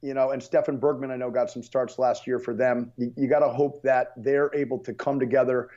you 0.00 0.14
know, 0.14 0.30
and 0.30 0.40
Stefan 0.42 0.78
Bergman, 0.78 1.10
I 1.10 1.16
know, 1.16 1.30
got 1.30 1.50
some 1.50 1.62
starts 1.62 1.98
last 1.98 2.26
year 2.26 2.38
for 2.38 2.54
them. 2.54 2.92
You, 2.96 3.12
you 3.16 3.26
got 3.28 3.40
to 3.40 3.48
hope 3.48 3.82
that 3.82 4.12
they're 4.16 4.54
able 4.54 4.78
to 4.80 4.94
come 4.94 5.18
together 5.18 5.70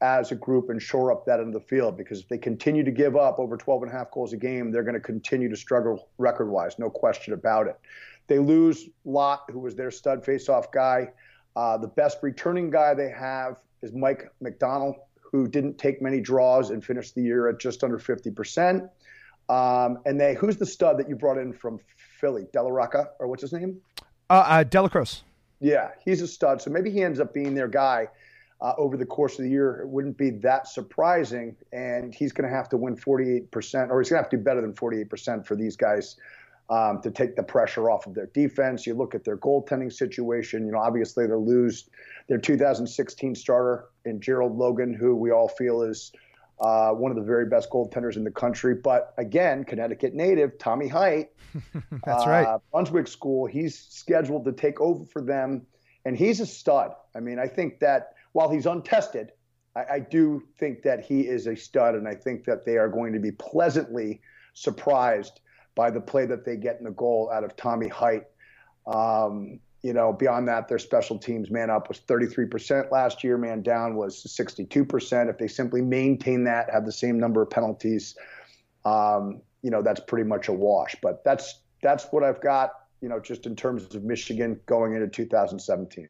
as 0.00 0.32
a 0.32 0.34
group 0.34 0.70
and 0.70 0.80
shore 0.80 1.12
up 1.12 1.24
that 1.26 1.40
end 1.40 1.54
of 1.54 1.60
the 1.62 1.68
field 1.68 1.96
because 1.96 2.20
if 2.20 2.28
they 2.28 2.38
continue 2.38 2.84
to 2.84 2.90
give 2.90 3.16
up 3.16 3.38
over 3.38 3.56
12 3.56 3.82
and 3.84 3.92
a 3.92 3.94
half 3.94 4.10
goals 4.10 4.32
a 4.32 4.36
game, 4.36 4.70
they're 4.70 4.82
going 4.82 4.94
to 4.94 5.00
continue 5.00 5.48
to 5.48 5.56
struggle 5.56 6.08
record 6.18 6.48
wise, 6.50 6.78
no 6.78 6.88
question 6.90 7.32
about 7.34 7.66
it. 7.66 7.78
They 8.26 8.38
lose 8.38 8.88
Lott, 9.04 9.44
who 9.50 9.58
was 9.60 9.74
their 9.74 9.90
stud 9.90 10.24
faceoff 10.24 10.72
guy. 10.72 11.10
Uh, 11.56 11.78
the 11.78 11.88
best 11.88 12.18
returning 12.22 12.70
guy 12.70 12.92
they 12.92 13.08
have 13.08 13.56
is 13.82 13.92
Mike 13.92 14.30
McDonald, 14.40 14.96
who 15.20 15.48
didn't 15.48 15.78
take 15.78 16.02
many 16.02 16.20
draws 16.20 16.70
and 16.70 16.84
finished 16.84 17.14
the 17.14 17.22
year 17.22 17.48
at 17.48 17.58
just 17.58 17.82
under 17.82 17.98
50%. 17.98 18.88
Um, 19.48 19.98
and 20.04 20.20
they, 20.20 20.34
who's 20.34 20.58
the 20.58 20.66
stud 20.66 20.98
that 20.98 21.08
you 21.08 21.16
brought 21.16 21.38
in 21.38 21.52
from 21.52 21.80
Philly? 22.20 22.46
Della 22.52 22.70
Rocca, 22.70 23.10
or 23.18 23.28
what's 23.28 23.42
his 23.42 23.52
name? 23.52 23.80
Uh, 24.28 24.44
uh. 24.46 24.64
Yeah, 25.60 25.90
he's 26.04 26.20
a 26.20 26.26
stud. 26.26 26.60
So 26.60 26.70
maybe 26.70 26.90
he 26.90 27.02
ends 27.02 27.20
up 27.20 27.32
being 27.32 27.54
their 27.54 27.68
guy 27.68 28.08
uh, 28.60 28.74
over 28.76 28.96
the 28.96 29.06
course 29.06 29.38
of 29.38 29.44
the 29.44 29.50
year. 29.50 29.80
It 29.80 29.88
wouldn't 29.88 30.18
be 30.18 30.30
that 30.30 30.68
surprising. 30.68 31.56
And 31.72 32.14
he's 32.14 32.32
going 32.32 32.48
to 32.48 32.54
have 32.54 32.68
to 32.70 32.76
win 32.76 32.96
48%, 32.96 33.46
or 33.90 34.00
he's 34.00 34.10
going 34.10 34.18
to 34.18 34.22
have 34.22 34.28
to 34.30 34.36
do 34.36 34.42
better 34.42 34.60
than 34.60 34.74
48% 34.74 35.46
for 35.46 35.56
these 35.56 35.76
guys 35.76 36.16
um, 36.68 37.00
to 37.02 37.10
take 37.10 37.36
the 37.36 37.42
pressure 37.42 37.90
off 37.90 38.06
of 38.06 38.14
their 38.14 38.26
defense. 38.26 38.86
You 38.86 38.94
look 38.94 39.14
at 39.14 39.24
their 39.24 39.36
goaltending 39.36 39.92
situation. 39.92 40.66
You 40.66 40.72
know, 40.72 40.78
obviously 40.78 41.26
they 41.26 41.34
lose 41.34 41.88
their 42.28 42.38
2016 42.38 43.34
starter 43.34 43.86
in 44.04 44.20
Gerald 44.20 44.56
Logan, 44.56 44.92
who 44.92 45.14
we 45.14 45.30
all 45.30 45.48
feel 45.48 45.82
is 45.82 46.12
uh, 46.60 46.90
one 46.90 47.10
of 47.10 47.16
the 47.16 47.22
very 47.22 47.46
best 47.46 47.70
goaltenders 47.70 48.16
in 48.16 48.24
the 48.24 48.30
country. 48.30 48.74
But 48.74 49.14
again, 49.18 49.64
Connecticut 49.64 50.14
native 50.14 50.58
Tommy 50.58 50.88
Height, 50.88 51.30
That's 52.04 52.24
uh, 52.24 52.30
right. 52.30 52.60
Brunswick 52.72 53.08
School. 53.08 53.46
He's 53.46 53.78
scheduled 53.78 54.44
to 54.44 54.52
take 54.52 54.80
over 54.80 55.04
for 55.04 55.22
them, 55.22 55.66
and 56.04 56.16
he's 56.16 56.40
a 56.40 56.46
stud. 56.46 56.92
I 57.14 57.20
mean, 57.20 57.38
I 57.38 57.46
think 57.46 57.80
that 57.80 58.14
while 58.32 58.50
he's 58.50 58.66
untested, 58.66 59.32
I, 59.74 59.84
I 59.94 59.98
do 60.00 60.42
think 60.58 60.82
that 60.82 61.04
he 61.04 61.20
is 61.20 61.46
a 61.46 61.56
stud, 61.56 61.94
and 61.94 62.08
I 62.08 62.14
think 62.14 62.44
that 62.44 62.64
they 62.64 62.76
are 62.76 62.88
going 62.88 63.12
to 63.12 63.20
be 63.20 63.32
pleasantly 63.32 64.20
surprised 64.54 65.40
by 65.76 65.90
the 65.90 66.00
play 66.00 66.26
that 66.26 66.44
they 66.44 66.56
get 66.56 66.78
in 66.78 66.84
the 66.84 66.90
goal 66.90 67.30
out 67.32 67.44
of 67.44 67.54
Tommy 67.54 67.86
Height. 67.86 68.24
Um, 68.88 69.60
you 69.82 69.92
know, 69.92 70.12
beyond 70.12 70.48
that, 70.48 70.66
their 70.66 70.80
special 70.80 71.16
teams 71.16 71.48
man 71.48 71.70
up 71.70 71.88
was 71.88 72.00
33% 72.00 72.90
last 72.90 73.22
year, 73.22 73.38
man 73.38 73.62
down 73.62 73.94
was 73.94 74.24
62%. 74.24 75.30
If 75.30 75.38
they 75.38 75.46
simply 75.46 75.82
maintain 75.82 76.42
that, 76.44 76.68
have 76.72 76.84
the 76.84 76.90
same 76.90 77.20
number 77.20 77.40
of 77.40 77.50
penalties, 77.50 78.16
um, 78.84 79.42
you 79.62 79.70
know, 79.70 79.82
that's 79.82 80.00
pretty 80.00 80.28
much 80.28 80.48
a 80.48 80.52
wash. 80.52 80.96
But 81.00 81.22
that's 81.22 81.60
that's 81.82 82.06
what 82.10 82.24
I've 82.24 82.40
got, 82.40 82.72
you 83.00 83.08
know, 83.08 83.20
just 83.20 83.46
in 83.46 83.54
terms 83.54 83.94
of 83.94 84.02
Michigan 84.02 84.58
going 84.66 84.94
into 84.94 85.06
2017. 85.06 86.08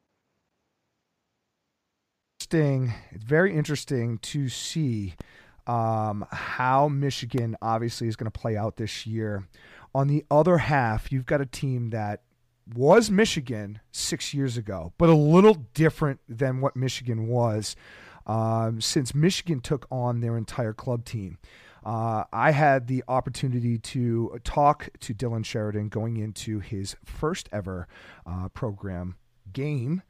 Interesting. 2.41 2.95
It's 3.11 3.25
very 3.25 3.55
interesting 3.55 4.19
to 4.19 4.49
see 4.49 5.15
um, 5.67 6.27
how 6.31 6.89
Michigan 6.89 7.57
obviously 7.61 8.09
is 8.09 8.17
going 8.17 8.31
to 8.31 8.39
play 8.39 8.57
out 8.57 8.77
this 8.77 9.07
year. 9.07 9.47
On 9.95 10.09
the 10.09 10.25
other 10.31 10.59
half, 10.59 11.11
you've 11.11 11.27
got 11.27 11.41
a 11.41 11.47
team 11.47 11.91
that 11.91 12.23
was 12.75 13.11
Michigan 13.11 13.81
six 13.93 14.35
years 14.35 14.57
ago, 14.57 14.93
but 14.99 15.09
a 15.09 15.15
little 15.15 15.55
different 15.75 16.21
than 16.29 16.61
what 16.61 16.77
Michigan 16.77 17.29
was 17.29 17.77
um, 18.27 18.81
since 18.81 19.15
Michigan 19.15 19.61
took 19.61 19.87
on 19.91 20.21
their 20.21 20.37
entire 20.37 20.73
club 20.73 21.05
team. 21.05 21.39
Uh, 21.85 22.25
I 22.33 22.51
had 22.51 22.89
the 22.89 23.05
opportunity 23.07 23.79
to 23.79 24.41
talk 24.43 24.89
to 25.01 25.15
Dylan 25.15 25.45
Sheridan 25.45 25.89
going 25.89 26.17
into 26.17 26.59
his 26.59 26.97
first 27.05 27.49
ever 27.53 27.87
uh, 28.27 28.49
program 28.49 29.15
game. 29.53 30.03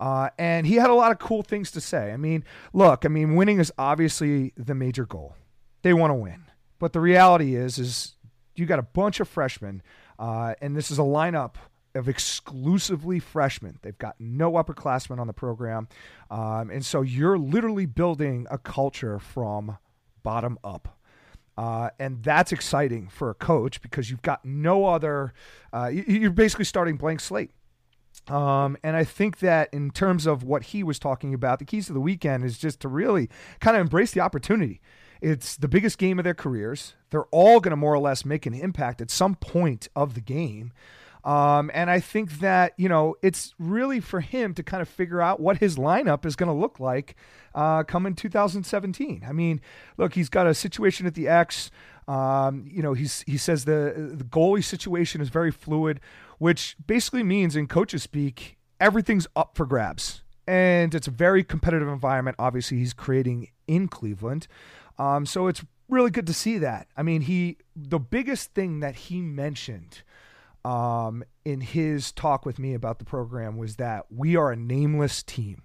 Uh, 0.00 0.30
and 0.38 0.66
he 0.66 0.76
had 0.76 0.90
a 0.90 0.94
lot 0.94 1.12
of 1.12 1.18
cool 1.18 1.42
things 1.42 1.70
to 1.70 1.80
say. 1.80 2.10
I 2.10 2.16
mean, 2.16 2.42
look, 2.72 3.04
I 3.04 3.08
mean, 3.08 3.36
winning 3.36 3.60
is 3.60 3.70
obviously 3.78 4.52
the 4.56 4.74
major 4.74 5.04
goal. 5.04 5.36
They 5.82 5.92
want 5.92 6.10
to 6.10 6.14
win, 6.14 6.46
but 6.78 6.92
the 6.92 7.00
reality 7.00 7.54
is, 7.54 7.78
is 7.78 8.16
you 8.56 8.66
got 8.66 8.78
a 8.78 8.82
bunch 8.82 9.20
of 9.20 9.28
freshmen, 9.28 9.82
uh, 10.18 10.54
and 10.60 10.74
this 10.74 10.90
is 10.90 10.98
a 10.98 11.02
lineup 11.02 11.54
of 11.94 12.08
exclusively 12.08 13.18
freshmen. 13.18 13.78
They've 13.82 13.98
got 13.98 14.16
no 14.18 14.52
upperclassmen 14.52 15.18
on 15.18 15.26
the 15.26 15.32
program. 15.32 15.88
Um, 16.30 16.70
and 16.70 16.84
so 16.84 17.02
you're 17.02 17.38
literally 17.38 17.86
building 17.86 18.46
a 18.50 18.58
culture 18.58 19.18
from 19.18 19.76
bottom 20.22 20.58
up. 20.62 20.98
Uh, 21.58 21.90
and 21.98 22.22
that's 22.22 22.52
exciting 22.52 23.08
for 23.08 23.28
a 23.28 23.34
coach 23.34 23.82
because 23.82 24.10
you've 24.10 24.22
got 24.22 24.44
no 24.44 24.86
other, 24.86 25.34
uh, 25.72 25.88
you're 25.88 26.30
basically 26.30 26.64
starting 26.64 26.96
blank 26.96 27.20
slate. 27.20 27.50
Um, 28.30 28.76
and 28.84 28.96
I 28.96 29.02
think 29.02 29.40
that 29.40 29.68
in 29.72 29.90
terms 29.90 30.24
of 30.24 30.44
what 30.44 30.64
he 30.64 30.84
was 30.84 31.00
talking 31.00 31.34
about, 31.34 31.58
the 31.58 31.64
keys 31.64 31.86
to 31.86 31.92
the 31.92 32.00
weekend 32.00 32.44
is 32.44 32.58
just 32.58 32.78
to 32.80 32.88
really 32.88 33.28
kind 33.58 33.76
of 33.76 33.80
embrace 33.80 34.12
the 34.12 34.20
opportunity. 34.20 34.80
It's 35.20 35.56
the 35.56 35.68
biggest 35.68 35.98
game 35.98 36.18
of 36.18 36.24
their 36.24 36.34
careers. 36.34 36.94
They're 37.10 37.24
all 37.26 37.58
going 37.60 37.72
to 37.72 37.76
more 37.76 37.92
or 37.92 37.98
less 37.98 38.24
make 38.24 38.46
an 38.46 38.54
impact 38.54 39.00
at 39.00 39.10
some 39.10 39.34
point 39.34 39.88
of 39.96 40.14
the 40.14 40.20
game. 40.20 40.72
Um, 41.24 41.70
and 41.74 41.90
I 41.90 42.00
think 42.00 42.38
that, 42.38 42.72
you 42.78 42.88
know, 42.88 43.16
it's 43.20 43.54
really 43.58 44.00
for 44.00 44.20
him 44.20 44.54
to 44.54 44.62
kind 44.62 44.80
of 44.80 44.88
figure 44.88 45.20
out 45.20 45.40
what 45.40 45.58
his 45.58 45.76
lineup 45.76 46.24
is 46.24 46.36
going 46.36 46.46
to 46.46 46.54
look 46.54 46.80
like 46.80 47.16
uh, 47.54 47.82
coming 47.82 48.14
2017. 48.14 49.24
I 49.28 49.32
mean, 49.32 49.60
look, 49.98 50.14
he's 50.14 50.28
got 50.28 50.46
a 50.46 50.54
situation 50.54 51.06
at 51.06 51.14
the 51.14 51.28
X. 51.28 51.70
Um, 52.08 52.64
you 52.66 52.82
know, 52.82 52.94
he's, 52.94 53.22
he 53.26 53.36
says 53.36 53.66
the, 53.66 54.14
the 54.14 54.24
goalie 54.24 54.64
situation 54.64 55.20
is 55.20 55.28
very 55.28 55.50
fluid, 55.50 56.00
which 56.40 56.74
basically 56.86 57.22
means 57.22 57.54
in 57.54 57.66
coaches 57.66 58.02
speak, 58.02 58.56
everything's 58.80 59.26
up 59.36 59.54
for 59.54 59.66
grabs. 59.66 60.22
And 60.46 60.94
it's 60.94 61.06
a 61.06 61.10
very 61.10 61.44
competitive 61.44 61.86
environment. 61.86 62.36
Obviously, 62.38 62.78
he's 62.78 62.94
creating 62.94 63.48
in 63.68 63.88
Cleveland. 63.88 64.48
Um, 64.98 65.26
so 65.26 65.48
it's 65.48 65.62
really 65.90 66.10
good 66.10 66.26
to 66.26 66.32
see 66.32 66.56
that. 66.56 66.88
I 66.96 67.02
mean, 67.02 67.20
he, 67.20 67.58
the 67.76 67.98
biggest 67.98 68.54
thing 68.54 68.80
that 68.80 68.94
he 68.96 69.20
mentioned 69.20 70.02
um, 70.64 71.24
in 71.44 71.60
his 71.60 72.10
talk 72.10 72.46
with 72.46 72.58
me 72.58 72.72
about 72.72 73.00
the 73.00 73.04
program 73.04 73.58
was 73.58 73.76
that 73.76 74.06
we 74.10 74.34
are 74.34 74.50
a 74.50 74.56
nameless 74.56 75.22
team. 75.22 75.62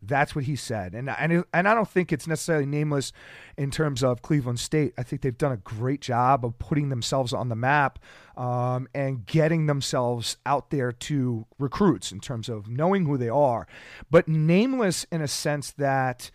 That's 0.00 0.34
what 0.34 0.44
he 0.44 0.54
said, 0.54 0.94
and 0.94 1.10
and 1.10 1.44
and 1.52 1.68
I 1.68 1.74
don't 1.74 1.88
think 1.88 2.12
it's 2.12 2.28
necessarily 2.28 2.66
nameless 2.66 3.12
in 3.56 3.70
terms 3.70 4.04
of 4.04 4.22
Cleveland 4.22 4.60
State. 4.60 4.94
I 4.96 5.02
think 5.02 5.22
they've 5.22 5.36
done 5.36 5.52
a 5.52 5.56
great 5.56 6.00
job 6.00 6.44
of 6.44 6.58
putting 6.58 6.88
themselves 6.88 7.32
on 7.32 7.48
the 7.48 7.56
map 7.56 7.98
um, 8.36 8.88
and 8.94 9.26
getting 9.26 9.66
themselves 9.66 10.36
out 10.46 10.70
there 10.70 10.92
to 10.92 11.46
recruits 11.58 12.12
in 12.12 12.20
terms 12.20 12.48
of 12.48 12.68
knowing 12.68 13.06
who 13.06 13.16
they 13.16 13.28
are, 13.28 13.66
but 14.10 14.28
nameless 14.28 15.04
in 15.10 15.20
a 15.20 15.28
sense 15.28 15.72
that 15.72 16.30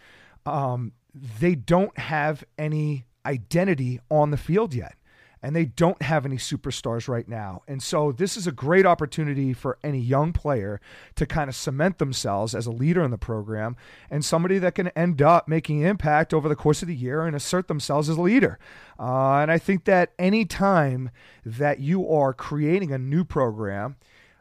um, 0.46 0.92
they 1.40 1.56
don't 1.56 1.98
have 1.98 2.44
any 2.58 3.06
identity 3.26 4.02
on 4.10 4.32
the 4.32 4.38
field 4.38 4.74
yet 4.74 4.98
and 5.44 5.54
they 5.54 5.66
don't 5.66 6.02
have 6.02 6.26
any 6.26 6.38
superstars 6.38 7.10
right 7.10 7.28
now. 7.28 7.62
And 7.68 7.84
so 7.84 8.14
this 8.14 8.38
is 8.38 8.48
a 8.48 8.52
great 8.52 8.86
opportunity 8.86 9.52
for 9.52 9.78
any 9.84 10.00
young 10.00 10.32
player 10.32 10.80
to 11.16 11.26
kind 11.26 11.50
of 11.50 11.56
cement 11.56 11.98
themselves 11.98 12.56
as 12.56 12.66
a 12.66 12.72
leader 12.72 13.04
in 13.04 13.12
the 13.12 13.18
program 13.18 13.76
and 14.10 14.24
somebody 14.24 14.58
that 14.60 14.74
can 14.74 14.88
end 14.90 15.22
up 15.22 15.50
making 15.50 15.82
impact 15.82 16.34
over 16.34 16.48
the 16.48 16.56
course 16.56 16.82
of 16.82 16.88
the 16.88 16.96
year 16.96 17.24
and 17.24 17.36
assert 17.36 17.68
themselves 17.68 18.10
as 18.10 18.16
a 18.16 18.22
leader. 18.22 18.58
Uh, 18.98 19.40
and 19.40 19.52
I 19.52 19.58
think 19.58 19.84
that 19.84 20.14
any 20.18 20.46
time 20.46 21.12
that 21.46 21.82
you 21.82 22.10
are 22.10 22.34
creating 22.34 22.94
a 22.94 22.98
new 22.98 23.26
program, 23.26 23.98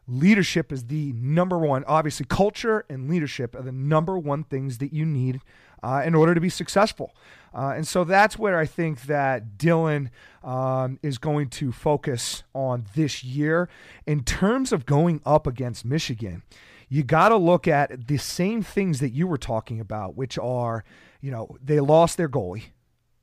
leadership 0.06 0.71
is 0.71 0.87
the 0.87 1.12
number 1.14 1.59
one. 1.59 1.85
Obviously, 1.88 2.26
culture 2.28 2.85
and 2.88 3.11
leadership 3.11 3.56
are 3.56 3.62
the 3.62 3.73
number 3.73 4.16
one 4.16 4.44
things 4.44 4.78
that 4.78 4.92
you 4.92 5.04
need 5.04 5.40
uh, 5.82 6.02
in 6.04 6.14
order 6.14 6.32
to 6.32 6.40
be 6.40 6.49
successful. 6.49 7.12
Uh, 7.54 7.75
and 7.76 7.87
so 7.87 8.04
that's 8.04 8.38
where 8.38 8.59
I 8.59 8.66
think 8.66 9.02
that 9.02 9.59
Dylan 9.59 10.11
um, 10.42 10.99
is 11.02 11.18
going 11.18 11.49
to 11.50 11.73
focus 11.73 12.42
on 12.54 12.87
this 12.94 13.23
year. 13.23 13.68
In 14.06 14.25
terms 14.25 14.73
of 14.73 14.87
going 14.87 15.21
up 15.26 15.47
against 15.47 15.85
Michigan, 15.85 16.42
you 16.88 17.02
got 17.02 17.28
to 17.30 17.37
look 17.37 17.68
at 17.68 18.06
the 18.06 18.18
same 18.18 18.62
things 18.62 19.00
that 19.00 19.11
you 19.11 19.26
were 19.26 19.38
talking 19.38 19.80
about, 19.80 20.16
which 20.16 20.38
are, 20.38 20.85
you 21.21 21.30
know, 21.30 21.56
they 21.62 21.80
lost 21.80 22.16
their 22.16 22.28
goalie. 22.28 22.64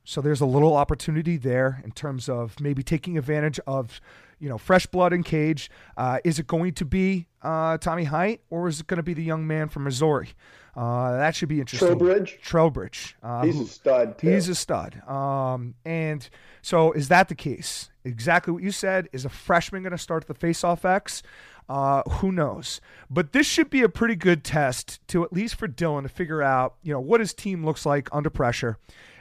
So 0.04 0.22
there's 0.22 0.42
a 0.42 0.46
little 0.46 0.76
opportunity 0.76 1.38
there 1.38 1.82
in 1.84 1.92
terms 1.92 2.28
of 2.28 2.60
maybe 2.60 2.82
taking 2.82 3.18
advantage 3.18 3.60
of, 3.68 4.02
you 4.40 4.50
know, 4.50 4.58
fresh 4.58 4.86
blood 4.86 5.14
in 5.14 5.24
cage. 5.24 5.70
Uh, 5.98 6.20
is 6.24 6.40
it 6.40 6.48
going 6.48 6.74
to 6.74 6.86
be 6.86 7.28
uh, 7.42 7.78
Tommy 7.78 8.06
Height 8.06 8.42
or 8.50 8.68
is 8.68 8.80
it 8.80 8.88
going 8.88 8.98
to 8.98 9.04
be 9.04 9.14
the 9.14 9.24
young 9.24 9.46
man 9.46 9.70
from 9.70 9.84
Missouri? 9.84 10.30
Uh, 10.76 11.18
that 11.18 11.36
should 11.36 11.50
be 11.50 11.60
interesting. 11.60 11.90
Trowbridge. 11.90 12.40
Trowbridge. 12.42 13.18
Uh, 13.22 13.44
he's 13.44 13.56
who, 13.56 13.64
a 13.64 13.68
stud. 13.68 14.18
Too. 14.18 14.30
He's 14.30 14.48
a 14.48 14.56
stud. 14.56 15.02
Um, 15.08 15.76
and 15.84 16.30
so 16.62 16.92
is 16.94 17.10
that 17.10 17.28
the 17.28 17.36
case? 17.36 17.90
Exactly 18.06 18.54
what 18.54 18.64
you 18.64 18.72
said. 18.72 19.10
Is 19.12 19.26
a 19.26 19.30
freshman 19.30 19.84
going 19.84 19.92
to 19.92 19.98
start 19.98 20.28
the 20.28 20.34
face-off 20.34 20.86
X? 20.86 21.22
Uh, 21.68 22.02
who 22.10 22.32
knows? 22.32 22.82
But 23.10 23.34
this 23.34 23.46
should 23.46 23.70
be 23.70 23.84
a 23.84 23.90
pretty 23.90 24.16
good 24.16 24.44
test 24.44 25.06
to 25.10 25.24
at 25.24 25.34
least 25.34 25.56
for 25.56 25.68
Dylan 25.68 26.04
to 26.04 26.10
figure 26.10 26.42
out, 26.42 26.76
you 26.82 26.94
know, 26.94 27.00
what 27.00 27.20
his 27.20 27.34
team 27.34 27.66
looks 27.66 27.86
like 27.86 28.08
under 28.12 28.30
pressure 28.30 28.78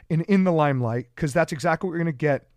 and 0.09 0.21
in 0.23 0.45
the 0.45 0.51
limelight, 0.51 1.07
because 1.13 1.33
that's 1.33 1.51
exactly 1.51 1.87
what 1.87 1.91
we're 1.91 2.03
going 2.03 2.07
to 2.07 2.11
get 2.13 2.47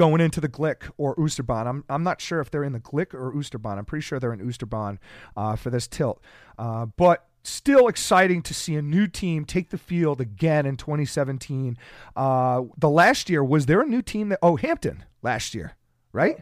going 0.00 0.22
into 0.22 0.40
the 0.40 0.48
Glick 0.48 0.90
or 0.96 1.14
Oosterbaan. 1.16 1.66
I'm, 1.66 1.84
I'm 1.90 2.02
not 2.02 2.22
sure 2.22 2.40
if 2.40 2.50
they're 2.50 2.64
in 2.64 2.72
the 2.72 2.80
Glick 2.80 3.12
or 3.12 3.34
Oosterbaan. 3.34 3.76
I'm 3.76 3.84
pretty 3.84 4.00
sure 4.00 4.18
they're 4.18 4.32
in 4.32 4.40
Oosterbaan 4.40 4.96
uh, 5.36 5.56
for 5.56 5.68
this 5.68 5.86
tilt. 5.86 6.22
Uh, 6.58 6.86
but 6.86 7.26
still 7.42 7.86
exciting 7.86 8.40
to 8.44 8.54
see 8.54 8.76
a 8.76 8.80
new 8.80 9.06
team 9.06 9.44
take 9.44 9.68
the 9.68 9.76
field 9.76 10.18
again 10.18 10.64
in 10.64 10.78
2017. 10.78 11.76
Uh, 12.16 12.62
the 12.78 12.88
last 12.88 13.28
year, 13.28 13.44
was 13.44 13.66
there 13.66 13.82
a 13.82 13.86
new 13.86 14.00
team 14.00 14.30
that, 14.30 14.38
oh, 14.42 14.56
Hampton 14.56 15.04
last 15.20 15.54
year, 15.54 15.76
right? 16.14 16.38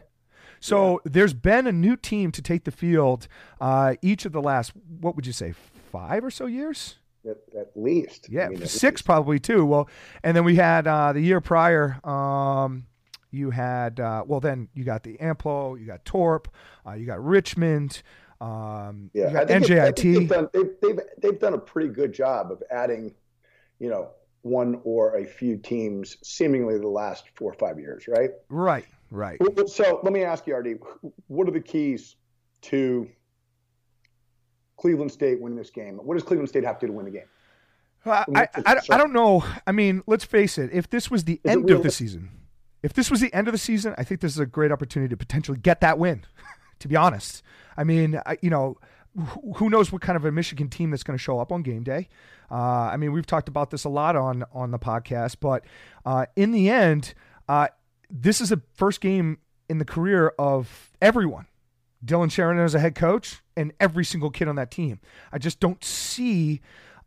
So 0.61 1.01
yeah. 1.03 1.11
there's 1.11 1.33
been 1.33 1.67
a 1.67 1.73
new 1.73 1.97
team 1.97 2.31
to 2.31 2.41
take 2.41 2.63
the 2.63 2.71
field 2.71 3.27
uh, 3.59 3.95
each 4.01 4.23
of 4.23 4.31
the 4.31 4.41
last, 4.41 4.71
what 5.01 5.17
would 5.17 5.27
you 5.27 5.33
say, 5.33 5.53
five 5.91 6.23
or 6.23 6.31
so 6.31 6.45
years? 6.45 6.95
At, 7.29 7.39
at 7.59 7.71
least. 7.75 8.29
Yeah, 8.29 8.45
I 8.45 8.49
mean, 8.51 8.65
six 8.67 8.99
least. 8.99 9.05
probably 9.05 9.37
too. 9.37 9.65
Well, 9.65 9.89
and 10.23 10.37
then 10.37 10.45
we 10.45 10.55
had 10.55 10.87
uh, 10.87 11.11
the 11.11 11.19
year 11.19 11.41
prior, 11.41 11.99
um, 12.07 12.85
you 13.31 13.51
had, 13.51 13.99
uh, 13.99 14.23
well, 14.25 14.39
then 14.39 14.69
you 14.73 14.83
got 14.83 15.03
the 15.03 15.17
Amplo, 15.17 15.79
you 15.79 15.85
got 15.85 16.03
Torp, 16.05 16.47
uh, 16.85 16.93
you 16.93 17.05
got 17.05 17.23
Richmond. 17.23 18.01
Um, 18.41 19.11
yeah, 19.13 19.27
I 19.39 19.45
think 19.45 19.65
NJIT. 19.65 20.01
they've, 20.15 20.29
done, 20.29 20.49
they've, 20.53 20.69
they've, 20.81 20.99
they've 21.21 21.39
done 21.39 21.53
a 21.53 21.57
pretty 21.57 21.89
good 21.89 22.13
job 22.13 22.51
of 22.51 22.63
adding, 22.71 23.13
you 23.79 23.89
know, 23.89 24.11
one 24.41 24.79
or 24.83 25.17
a 25.17 25.25
few 25.25 25.57
teams 25.57 26.17
seemingly 26.23 26.77
the 26.77 26.87
last 26.87 27.25
four 27.35 27.51
or 27.51 27.55
five 27.55 27.79
years, 27.79 28.07
right? 28.07 28.31
Right, 28.47 28.85
right. 29.11 29.39
So 29.67 29.99
let 30.03 30.13
me 30.13 30.23
ask 30.23 30.47
you, 30.47 30.55
RD, 30.55 30.79
what 31.27 31.47
are 31.47 31.51
the 31.51 31.59
keys 31.59 32.15
to 32.61 33.09
Cleveland 34.77 35.11
State 35.11 35.41
winning 35.41 35.57
this 35.57 35.69
game? 35.69 35.97
What 35.97 36.13
does 36.13 36.23
Cleveland 36.23 36.49
State 36.49 36.63
have 36.63 36.79
to 36.79 36.87
do 36.87 36.93
to 36.93 36.97
win 36.97 37.05
the 37.05 37.11
game? 37.11 37.27
I, 38.05 38.25
I, 38.33 38.47
I, 38.65 38.79
I, 38.91 38.97
don't 38.97 39.11
know. 39.11 39.43
I 39.67 39.73
mean, 39.73 40.03
let's 40.07 40.23
face 40.23 40.57
it. 40.57 40.69
If 40.71 40.89
this 40.89 41.11
was 41.11 41.25
the 41.25 41.41
Is 41.43 41.51
end 41.51 41.69
of 41.69 41.83
the 41.83 41.91
season, 41.91 42.29
if 42.83 42.93
this 42.93 43.11
was 43.11 43.19
the 43.21 43.33
end 43.33 43.47
of 43.47 43.51
the 43.51 43.57
season, 43.57 43.93
I 43.97 44.03
think 44.03 44.21
this 44.21 44.31
is 44.31 44.39
a 44.39 44.45
great 44.45 44.71
opportunity 44.71 45.09
to 45.09 45.17
potentially 45.17 45.57
get 45.57 45.81
that 45.81 45.99
win. 45.99 46.25
to 46.79 46.87
be 46.87 46.95
honest, 46.95 47.43
I 47.75 47.83
mean, 47.83 48.19
I, 48.25 48.37
you 48.41 48.49
know, 48.49 48.77
who 49.55 49.69
knows 49.69 49.91
what 49.91 50.01
kind 50.01 50.15
of 50.15 50.25
a 50.25 50.31
Michigan 50.31 50.69
team 50.69 50.91
that's 50.91 51.03
going 51.03 51.17
to 51.17 51.21
show 51.21 51.39
up 51.39 51.51
on 51.51 51.61
game 51.61 51.83
day. 51.83 52.07
Uh, 52.49 52.55
I 52.55 52.97
mean, 52.97 53.11
we've 53.11 53.25
talked 53.25 53.49
about 53.49 53.69
this 53.69 53.83
a 53.83 53.89
lot 53.89 54.15
on 54.15 54.43
on 54.53 54.71
the 54.71 54.79
podcast, 54.79 55.37
but 55.39 55.65
uh, 56.05 56.25
in 56.35 56.51
the 56.51 56.69
end, 56.69 57.13
uh, 57.47 57.67
this 58.09 58.41
is 58.41 58.51
a 58.51 58.61
first 58.75 59.01
game 59.01 59.39
in 59.67 59.77
the 59.77 59.85
career 59.85 60.33
of 60.39 60.91
everyone. 61.01 61.47
Dylan 62.03 62.31
Sheridan 62.31 62.63
as 62.63 62.75
a 62.75 62.79
head 62.79 62.95
coach 62.95 63.41
and 63.57 63.73
every 63.79 64.05
single 64.05 64.29
kid 64.29 64.47
on 64.47 64.55
that 64.55 64.71
team. 64.71 64.99
I 65.33 65.37
just 65.37 65.59
don't 65.59 65.83
see 65.83 66.61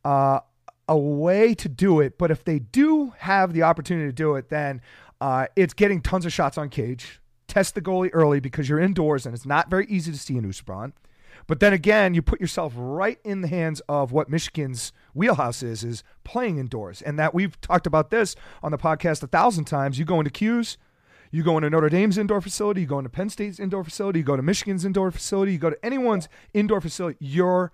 uh, 0.04 0.40
a 0.88 0.96
way 0.96 1.54
to 1.54 1.68
do 1.68 2.00
it. 2.00 2.18
But 2.18 2.30
if 2.30 2.44
they 2.44 2.58
do 2.58 3.14
have 3.18 3.52
the 3.52 3.62
opportunity 3.62 4.08
to 4.08 4.12
do 4.12 4.34
it, 4.36 4.50
then 4.50 4.80
uh, 5.22 5.46
it's 5.54 5.72
getting 5.72 6.00
tons 6.00 6.26
of 6.26 6.32
shots 6.32 6.58
on 6.58 6.68
cage. 6.68 7.20
Test 7.46 7.76
the 7.76 7.80
goalie 7.80 8.10
early 8.12 8.40
because 8.40 8.68
you're 8.68 8.80
indoors 8.80 9.24
and 9.24 9.32
it's 9.32 9.46
not 9.46 9.70
very 9.70 9.86
easy 9.86 10.10
to 10.10 10.18
see 10.18 10.36
in 10.36 10.44
Oosterbaan. 10.44 10.94
But 11.46 11.60
then 11.60 11.72
again, 11.72 12.12
you 12.12 12.22
put 12.22 12.40
yourself 12.40 12.72
right 12.76 13.20
in 13.22 13.40
the 13.40 13.46
hands 13.46 13.80
of 13.88 14.10
what 14.10 14.28
Michigan's 14.28 14.92
wheelhouse 15.14 15.62
is, 15.62 15.84
is 15.84 16.02
playing 16.24 16.58
indoors. 16.58 17.02
And 17.02 17.20
that 17.20 17.34
we've 17.34 17.60
talked 17.60 17.86
about 17.86 18.10
this 18.10 18.34
on 18.64 18.72
the 18.72 18.78
podcast 18.78 19.22
a 19.22 19.28
thousand 19.28 19.66
times. 19.66 19.96
You 19.96 20.04
go 20.04 20.18
into 20.18 20.30
Q's, 20.32 20.76
you 21.30 21.44
go 21.44 21.56
into 21.56 21.70
Notre 21.70 21.88
Dame's 21.88 22.18
indoor 22.18 22.40
facility, 22.40 22.80
you 22.80 22.88
go 22.88 22.98
into 22.98 23.10
Penn 23.10 23.30
State's 23.30 23.60
indoor 23.60 23.84
facility, 23.84 24.18
you 24.18 24.24
go 24.24 24.36
to 24.36 24.42
Michigan's 24.42 24.84
indoor 24.84 25.12
facility, 25.12 25.52
you 25.52 25.58
go 25.58 25.70
to 25.70 25.86
anyone's 25.86 26.28
indoor 26.52 26.80
facility, 26.80 27.16
you're 27.20 27.70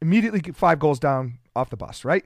immediately 0.00 0.40
five 0.52 0.78
goals 0.78 1.00
down 1.00 1.40
off 1.56 1.70
the 1.70 1.76
bus, 1.76 2.04
right? 2.04 2.24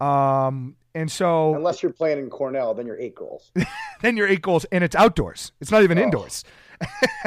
Um, 0.00 0.76
and 0.94 1.10
so, 1.10 1.54
unless 1.54 1.82
you're 1.82 1.92
playing 1.92 2.18
in 2.18 2.30
Cornell, 2.30 2.74
then 2.74 2.86
you're 2.86 2.98
eight 2.98 3.14
goals. 3.14 3.50
then 4.02 4.16
you're 4.16 4.28
eight 4.28 4.42
goals, 4.42 4.64
and 4.66 4.82
it's 4.82 4.96
outdoors. 4.96 5.52
It's 5.60 5.70
not 5.70 5.82
even 5.82 5.98
oh. 5.98 6.02
indoors. 6.02 6.44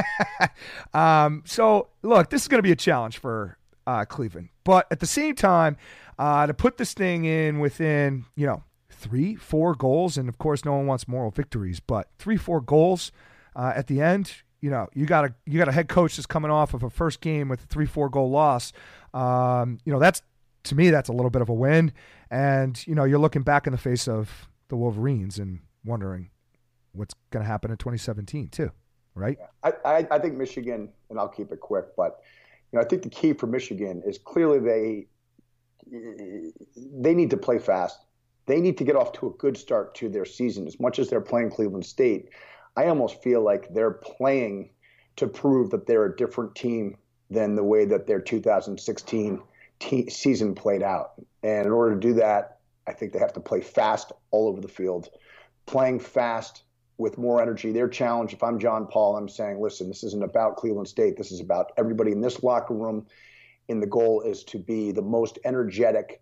um, 0.94 1.44
so 1.46 1.89
look, 2.03 2.30
this 2.30 2.41
is 2.41 2.48
going 2.48 2.60
to 2.60 2.63
be 2.63 2.72
a 2.72 2.75
challenge 2.75 3.18
for 3.18 3.58
uh, 3.86 4.06
Cleveland, 4.06 4.50
but 4.63 4.88
at 4.91 5.00
the 5.00 5.06
same 5.06 5.36
time, 5.36 5.77
uh, 6.18 6.48
to 6.48 6.53
put 6.53 6.77
this 6.77 6.94
thing 6.94 7.25
in 7.25 7.60
within 7.60 8.25
you 8.36 8.46
know 8.46 8.63
three, 8.89 9.36
four 9.36 9.74
goals, 9.74 10.18
and 10.18 10.30
of 10.30 10.38
course, 10.38 10.63
no 10.63 10.74
one 10.74 10.88
wants 10.88 11.08
moral 11.08 11.32
victories, 11.32 11.80
but 11.80 12.10
three, 12.18 12.38
four 12.38 12.62
goals 12.62 13.12
uh, 13.56 13.74
at 13.75 13.88
the 13.88 14.01
end. 14.01 14.34
You 14.62 14.70
know, 14.70 14.88
you 14.94 15.06
got 15.06 15.25
a 15.25 15.34
you 15.46 15.58
got 15.58 15.68
a 15.68 15.72
head 15.72 15.89
coach 15.89 16.15
that's 16.15 16.27
coming 16.27 16.51
off 16.51 16.74
of 16.74 16.84
a 16.84 16.89
first 16.89 17.20
game 17.20 17.50
with 17.50 17.63
a 17.63 17.68
three, 17.68 17.88
four 17.88 18.10
goal 18.10 18.30
loss. 18.30 18.74
Um, 19.13 19.80
you 19.86 19.91
know, 19.91 20.00
that's 20.00 20.22
to 20.63 20.75
me, 20.75 20.89
that's 20.89 21.10
a 21.10 21.13
little 21.13 21.32
bit 21.32 21.41
of 21.41 21.50
a 21.50 21.53
win. 21.53 21.91
And 22.30 22.86
you 22.88 22.96
know, 22.96 23.03
you're 23.03 23.20
looking 23.20 23.44
back 23.44 23.68
in 23.68 23.72
the 23.72 23.77
face 23.77 24.08
of 24.08 24.50
the 24.68 24.75
Wolverines 24.75 25.39
and 25.39 25.60
wondering 25.84 26.30
what's 26.94 27.13
going 27.30 27.44
to 27.44 27.50
happen 27.50 27.72
in 27.72 27.77
2017 27.77 28.50
too 28.50 28.72
right? 29.15 29.38
I, 29.63 29.74
I, 29.86 30.08
I 30.12 30.20
think 30.20 30.36
Michigan, 30.36 30.89
and 31.10 31.20
I'll 31.20 31.27
keep 31.27 31.51
it 31.51 31.60
quick, 31.60 31.86
but 31.96 32.22
you 32.72 32.77
know, 32.77 32.86
I 32.86 32.88
think 32.88 33.03
the 33.03 33.10
key 33.10 33.34
for 33.34 33.48
Michigan 33.48 34.01
is 34.06 34.18
clearly 34.18 34.60
they 34.60 35.08
they 36.94 37.13
need 37.13 37.32
to 37.32 37.38
play 37.38 37.60
fast. 37.60 38.00
They 38.46 38.62
need 38.62 38.77
to 38.77 38.84
get 38.84 38.96
off 38.96 39.12
to 39.13 39.27
a 39.27 39.32
good 39.32 39.58
start 39.58 39.96
to 39.96 40.10
their 40.10 40.25
season. 40.25 40.68
As 40.68 40.80
much 40.80 41.00
as 41.00 41.10
they're 41.10 41.22
playing 41.22 41.51
Cleveland 41.51 41.86
State, 41.86 42.30
I 42.77 42.88
almost 42.88 43.22
feel 43.22 43.41
like 43.41 43.74
they're 43.74 43.91
playing 43.91 44.70
to 45.18 45.27
prove 45.27 45.72
that 45.72 45.88
they're 45.88 46.06
a 46.06 46.15
different 46.15 46.56
team 46.56 46.98
than 47.30 47.56
the 47.56 47.63
way 47.63 47.86
that 47.86 48.08
their 48.08 48.21
2016 48.21 49.41
te- 49.82 50.10
season 50.10 50.56
played 50.56 50.84
out. 50.84 51.13
And 51.44 51.65
in 51.65 51.72
order 51.72 51.96
to 51.96 52.00
do 52.00 52.13
that, 52.13 52.60
I 52.88 52.94
think 52.94 53.12
they 53.12 53.20
have 53.20 53.34
to 53.34 53.39
play 53.39 53.62
fast 53.62 54.12
all 54.32 54.48
over 54.48 54.62
the 54.62 54.67
field. 54.67 55.10
Playing 55.65 56.00
fast 56.00 56.63
with 56.98 57.17
more 57.17 57.41
energy. 57.41 57.72
Their 57.72 57.89
challenge, 57.89 58.34
if 58.34 58.44
I'm 58.44 58.60
John 58.60 58.88
Paul, 58.88 59.17
I'm 59.17 59.28
saying, 59.28 59.60
listen, 59.60 59.88
this 59.88 60.04
isn't 60.04 60.24
about 60.24 60.56
Cleveland 60.56 60.88
State. 60.88 61.17
This 61.17 61.32
is 61.32 61.39
about 61.39 61.72
everybody 61.78 62.12
in 62.12 62.22
this 62.22 62.44
locker 62.44 62.74
room. 62.74 63.08
And 63.70 63.82
the 63.82 63.88
goal 63.88 64.22
is 64.22 64.44
to 64.46 64.60
be 64.60 64.91
the 64.91 65.02
most 65.02 65.39
energetic 65.46 66.22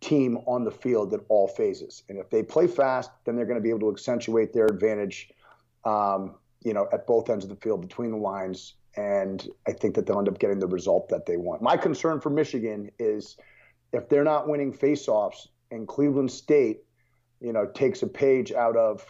team 0.00 0.38
on 0.46 0.64
the 0.64 0.70
field 0.70 1.14
at 1.14 1.20
all 1.28 1.48
phases. 1.48 2.02
And 2.08 2.18
if 2.18 2.28
they 2.28 2.42
play 2.42 2.66
fast, 2.66 3.10
then 3.24 3.36
they're 3.36 3.46
going 3.46 3.58
to 3.58 3.62
be 3.62 3.70
able 3.70 3.80
to 3.80 3.90
accentuate 3.90 4.52
their 4.52 4.66
advantage, 4.66 5.30
um, 5.84 6.34
you 6.62 6.74
know, 6.74 6.88
at 6.92 7.06
both 7.06 7.30
ends 7.30 7.44
of 7.44 7.50
the 7.50 7.56
field 7.56 7.80
between 7.80 8.10
the 8.10 8.16
lines. 8.16 8.74
And 8.96 9.48
I 9.66 9.72
think 9.72 9.94
that 9.96 10.06
they'll 10.06 10.18
end 10.18 10.28
up 10.28 10.38
getting 10.38 10.60
the 10.60 10.68
result 10.68 11.08
that 11.08 11.26
they 11.26 11.36
want. 11.36 11.62
My 11.62 11.76
concern 11.76 12.20
for 12.20 12.30
Michigan 12.30 12.90
is 12.98 13.36
if 13.92 14.08
they're 14.08 14.24
not 14.24 14.48
winning 14.48 14.72
faceoffs 14.72 15.48
and 15.70 15.88
Cleveland 15.88 16.30
State, 16.30 16.84
you 17.40 17.52
know, 17.52 17.66
takes 17.66 18.02
a 18.02 18.06
page 18.06 18.52
out 18.52 18.76
of 18.76 19.04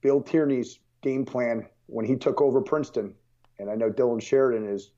Bill 0.00 0.20
Tierney's 0.22 0.78
game 1.02 1.24
plan 1.24 1.66
when 1.86 2.04
he 2.04 2.16
took 2.16 2.40
over 2.40 2.60
Princeton, 2.60 3.14
and 3.58 3.70
I 3.70 3.74
know 3.74 3.90
Dylan 3.90 4.20
Sheridan 4.20 4.68
is 4.68 4.90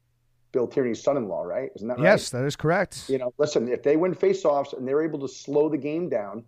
Bill 0.53 0.67
Tierney's 0.67 1.03
son-in-law, 1.03 1.43
right? 1.43 1.71
Isn't 1.77 1.89
that 1.89 1.99
right? 1.99 2.05
Yes, 2.05 2.31
that 2.31 2.45
is 2.45 2.57
correct. 2.57 3.05
You 3.09 3.19
know, 3.19 3.35
listen, 3.39 3.69
if 3.69 3.83
they 3.83 3.97
win 3.97 4.15
faceoffs 4.15 4.77
and 4.77 4.87
they're 4.87 5.03
able 5.03 5.19
to 5.21 5.29
slow 5.29 5.69
the 5.69 5.77
game 5.77 6.09
down, 6.09 6.45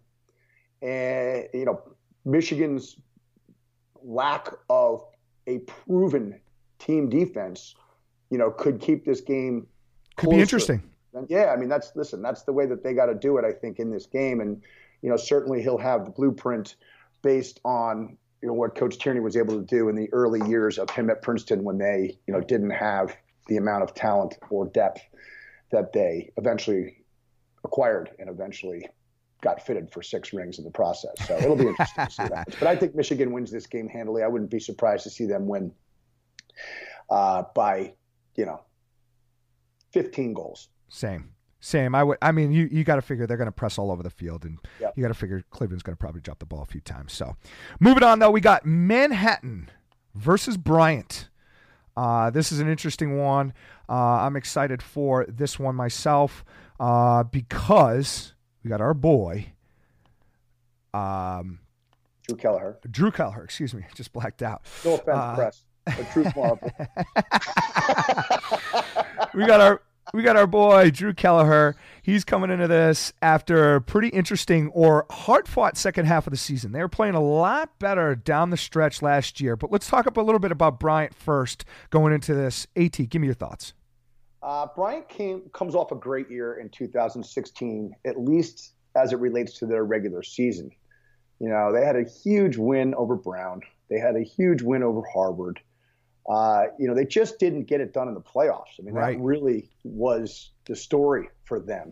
and 0.83 1.47
you 1.53 1.65
know, 1.67 1.83
Michigan's 2.25 2.97
lack 4.03 4.49
of 4.71 5.05
a 5.47 5.59
proven 5.61 6.41
team 6.81 7.09
defense, 7.09 7.77
you 8.31 8.39
know, 8.39 8.51
could 8.51 8.81
keep 8.81 9.05
this 9.05 9.21
game 9.21 9.67
could 10.17 10.27
closer. 10.27 10.37
be 10.37 10.43
interesting. 10.43 10.83
And 11.15 11.27
yeah, 11.31 11.53
I 11.55 11.57
mean, 11.57 11.69
that's 11.69 11.93
listen, 11.95 12.23
that's 12.23 12.43
the 12.43 12.53
way 12.53 12.67
that 12.67 12.83
they 12.83 12.95
got 12.95 13.07
to 13.07 13.15
do 13.15 13.39
it. 13.39 13.45
I 13.45 13.53
think 13.53 13.79
in 13.79 13.91
this 13.91 14.07
game, 14.07 14.41
and 14.41 14.63
you 15.03 15.11
know, 15.11 15.17
certainly 15.17 15.63
he'll 15.63 15.79
have 15.79 16.05
the 16.05 16.11
blueprint 16.11 16.77
based 17.23 17.61
on 17.65 18.17
you 18.43 18.49
know 18.49 18.55
what 18.55 18.75
Coach 18.75 18.99
Tierney 18.99 19.21
was 19.21 19.37
able 19.37 19.59
to 19.59 19.65
do 19.65 19.89
in 19.89 19.97
the 19.97 20.09
early 20.13 20.41
years 20.49 20.79
of 20.79 20.91
him 20.91 21.11
at 21.11 21.23
Princeton 21.23 21.65
when 21.65 21.79
they 21.79 22.19
you 22.27 22.35
know 22.35 22.41
didn't 22.41 22.71
have 22.71 23.17
the 23.49 23.57
amount 23.57 23.83
of 23.83 23.95
talent 23.95 24.37
or 24.51 24.67
depth 24.67 25.03
that 25.73 25.93
they 25.93 26.31
eventually 26.37 27.05
acquired 27.65 28.11
and 28.19 28.29
eventually 28.31 28.89
got 29.43 29.65
fitted 29.65 29.91
for 29.91 30.03
six 30.03 30.33
rings 30.33 30.59
in 30.59 30.65
the 30.65 30.71
process. 30.71 31.15
So 31.27 31.37
it'll 31.37 31.57
be 31.57 31.67
interesting 31.67 32.07
to 32.07 32.11
see 32.11 32.29
that. 32.29 32.55
But 32.59 32.69
I 32.69 32.77
think 32.77 32.95
Michigan 32.95 33.33
wins 33.33 33.51
this 33.51 33.67
game 33.67 33.89
handily. 33.89 34.23
I 34.23 34.29
wouldn't 34.29 34.51
be 34.51 34.61
surprised 34.61 35.05
to 35.05 35.11
see 35.11 35.25
them 35.25 35.47
win 35.47 35.73
uh, 37.09 37.45
by 37.55 37.95
you 38.37 38.47
know 38.47 38.61
15 39.93 40.35
goals. 40.35 40.69
Same. 40.89 41.31
Same. 41.61 41.95
I 41.95 42.03
would. 42.03 42.17
I 42.23 42.33
mean, 42.33 42.53
you 42.53 42.69
you 42.73 42.85
got 42.85 42.97
to 42.97 43.03
figure 43.03 43.27
they're 43.27 43.37
going 43.37 43.47
to 43.47 43.53
press 43.53 43.79
all 43.79 43.91
over 43.91 44.03
the 44.03 44.11
field, 44.11 44.45
and 44.47 44.59
yep. 44.81 44.95
you 44.97 45.03
got 45.03 45.09
to 45.09 45.15
figure 45.15 45.45
Cleveland's 45.51 45.83
going 45.83 45.95
to 45.95 46.01
probably 46.01 46.23
drop 46.23 46.39
the 46.39 46.47
ball 46.47 46.63
a 46.63 46.67
few 46.67 46.81
times. 46.81 47.13
So, 47.13 47.37
moving 47.79 48.03
on 48.03 48.19
though, 48.19 48.31
we 48.31 48.41
got 48.41 48.65
Manhattan 48.65 49.69
versus 50.15 50.57
Bryant. 50.57 51.29
Uh, 51.97 52.31
this 52.31 52.51
is 52.51 52.61
an 52.61 52.69
interesting 52.69 53.19
one. 53.19 53.53
Uh, 53.89 53.93
I'm 53.93 54.37
excited 54.37 54.83
for 54.83 55.27
this 55.29 55.59
one 55.59 55.75
myself 55.75 56.45
uh, 56.79 57.25
because 57.25 58.33
we 58.65 58.71
got 58.71 58.81
our 58.81 58.95
boy, 58.95 59.53
um, 60.95 61.59
Drew 62.27 62.37
Kelleher. 62.37 62.79
Drew 62.91 63.11
Kelleher. 63.11 63.45
Excuse 63.45 63.75
me, 63.75 63.85
just 63.95 64.15
blacked 64.15 64.43
out. 64.43 64.63
No 64.83 64.95
offense, 64.95 65.09
uh, 65.09 65.51
press, 65.91 66.33
but 66.33 66.61
Drew 69.33 69.41
we 69.41 69.47
got 69.47 69.61
our 69.61 69.83
we 70.13 70.23
got 70.23 70.37
our 70.37 70.47
boy 70.47 70.91
Drew 70.91 71.15
Kelleher. 71.15 71.77
He's 72.03 72.25
coming 72.25 72.51
into 72.51 72.67
this 72.67 73.13
after 73.23 73.77
a 73.77 73.81
pretty 73.81 74.09
interesting 74.09 74.69
or 74.69 75.07
hard 75.11 75.47
fought 75.47 75.77
second 75.77 76.07
half 76.07 76.27
of 76.27 76.33
the 76.33 76.37
season. 76.37 76.73
They 76.73 76.81
were 76.81 76.89
playing 76.89 77.15
a 77.15 77.21
lot 77.21 77.79
better 77.79 78.17
down 78.17 78.51
the 78.51 78.57
stretch 78.57 79.03
last 79.03 79.41
year. 79.41 79.57
But 79.57 79.71
let's 79.71 79.87
talk 79.87 80.07
up 80.07 80.17
a 80.17 80.21
little 80.21 80.41
bit 80.41 80.51
about 80.51 80.81
Bryant 80.81 81.15
first 81.15 81.65
going 81.91 82.13
into 82.13 82.35
this. 82.35 82.67
AT, 82.77 83.09
give 83.09 83.21
me 83.21 83.29
your 83.29 83.35
thoughts. 83.35 83.75
Uh, 84.43 84.67
Bryant 84.75 85.09
came 85.09 85.43
comes 85.53 85.75
off 85.75 85.93
a 85.93 85.97
great 85.97 86.31
year 86.31 86.55
in 86.55 86.71
2016, 86.71 87.95
at 88.05 88.19
least 88.19 88.73
as 88.97 89.13
it 89.13 89.19
relates 89.19 89.59
to 89.59 89.67
their 89.67 89.85
regular 89.85 90.23
season. 90.23 90.71
You 91.39 91.49
know, 91.49 91.73
they 91.73 91.85
had 91.85 91.97
a 91.97 92.05
huge 92.05 92.57
win 92.57 92.95
over 92.95 93.17
Brown. 93.17 93.63
They 93.89 93.99
had 93.99 94.17
a 94.17 94.23
huge 94.23 94.63
win 94.63 94.83
over 94.83 95.03
Harvard. 95.13 95.61
Uh, 96.31 96.67
you 96.79 96.87
know, 96.87 96.95
they 96.95 97.05
just 97.05 97.41
didn't 97.41 97.65
get 97.65 97.81
it 97.81 97.93
done 97.93 98.07
in 98.07 98.15
the 98.15 98.21
playoffs. 98.21 98.79
I 98.79 98.83
mean, 98.83 98.95
right. 98.95 99.19
that 99.19 99.23
really 99.23 99.69
was 99.83 100.53
the 100.67 100.77
story 100.77 101.29
for 101.45 101.59
them. 101.59 101.91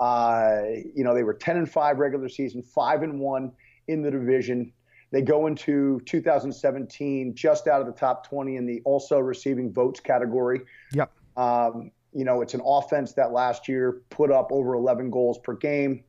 Uh, 0.00 0.62
you 0.92 1.04
know, 1.04 1.14
they 1.14 1.22
were 1.22 1.34
10 1.34 1.56
and 1.56 1.70
5 1.70 1.98
regular 1.98 2.28
season, 2.28 2.62
5 2.62 3.02
and 3.02 3.20
1 3.20 3.52
in 3.86 4.02
the 4.02 4.10
division. 4.10 4.72
They 5.12 5.22
go 5.22 5.46
into 5.46 6.00
2017 6.06 7.34
just 7.36 7.68
out 7.68 7.80
of 7.80 7.86
the 7.86 7.92
top 7.92 8.28
20 8.28 8.56
in 8.56 8.66
the 8.66 8.82
also 8.84 9.20
receiving 9.20 9.72
votes 9.72 10.00
category. 10.00 10.62
Yep. 10.92 11.12
Um, 11.36 11.92
you 12.12 12.24
know, 12.24 12.40
it's 12.40 12.54
an 12.54 12.62
offense 12.64 13.12
that 13.12 13.30
last 13.30 13.68
year 13.68 14.02
put 14.10 14.32
up 14.32 14.50
over 14.50 14.74
11 14.74 15.10
goals 15.10 15.38
per 15.38 15.54
game. 15.54 16.02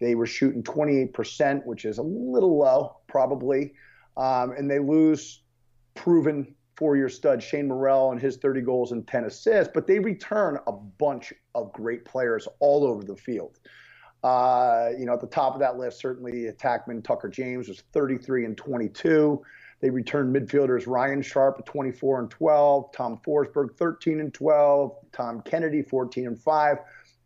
They 0.00 0.16
were 0.16 0.26
shooting 0.26 0.62
28%, 0.62 1.64
which 1.64 1.86
is 1.86 1.96
a 1.96 2.02
little 2.02 2.58
low, 2.58 2.98
probably. 3.06 3.72
Um, 4.18 4.52
and 4.52 4.70
they 4.70 4.80
lose 4.80 5.40
proven 5.94 6.54
four-year 6.76 7.08
stud 7.08 7.42
Shane 7.42 7.68
Morrell 7.68 8.12
and 8.12 8.20
his 8.20 8.36
30 8.36 8.60
goals 8.60 8.92
and 8.92 9.06
10 9.06 9.24
assists, 9.24 9.70
but 9.72 9.86
they 9.86 9.98
return 9.98 10.58
a 10.66 10.72
bunch 10.72 11.32
of 11.54 11.72
great 11.72 12.04
players 12.04 12.46
all 12.60 12.84
over 12.84 13.02
the 13.02 13.16
field. 13.16 13.58
Uh, 14.22 14.90
you 14.98 15.06
know, 15.06 15.12
at 15.12 15.20
the 15.20 15.26
top 15.26 15.54
of 15.54 15.60
that 15.60 15.76
list, 15.76 16.00
certainly 16.00 16.50
attackman 16.50 17.02
Tucker 17.02 17.28
James 17.28 17.68
was 17.68 17.82
33 17.92 18.44
and 18.44 18.56
22. 18.56 19.42
They 19.80 19.90
returned 19.90 20.34
midfielders 20.34 20.86
Ryan 20.86 21.22
Sharp 21.22 21.56
at 21.58 21.66
24 21.66 22.20
and 22.20 22.30
12, 22.30 22.92
Tom 22.92 23.20
Forsberg 23.24 23.76
13 23.76 24.20
and 24.20 24.32
12, 24.32 24.96
Tom 25.12 25.42
Kennedy 25.42 25.82
14 25.82 26.26
and 26.26 26.38
5. 26.38 26.78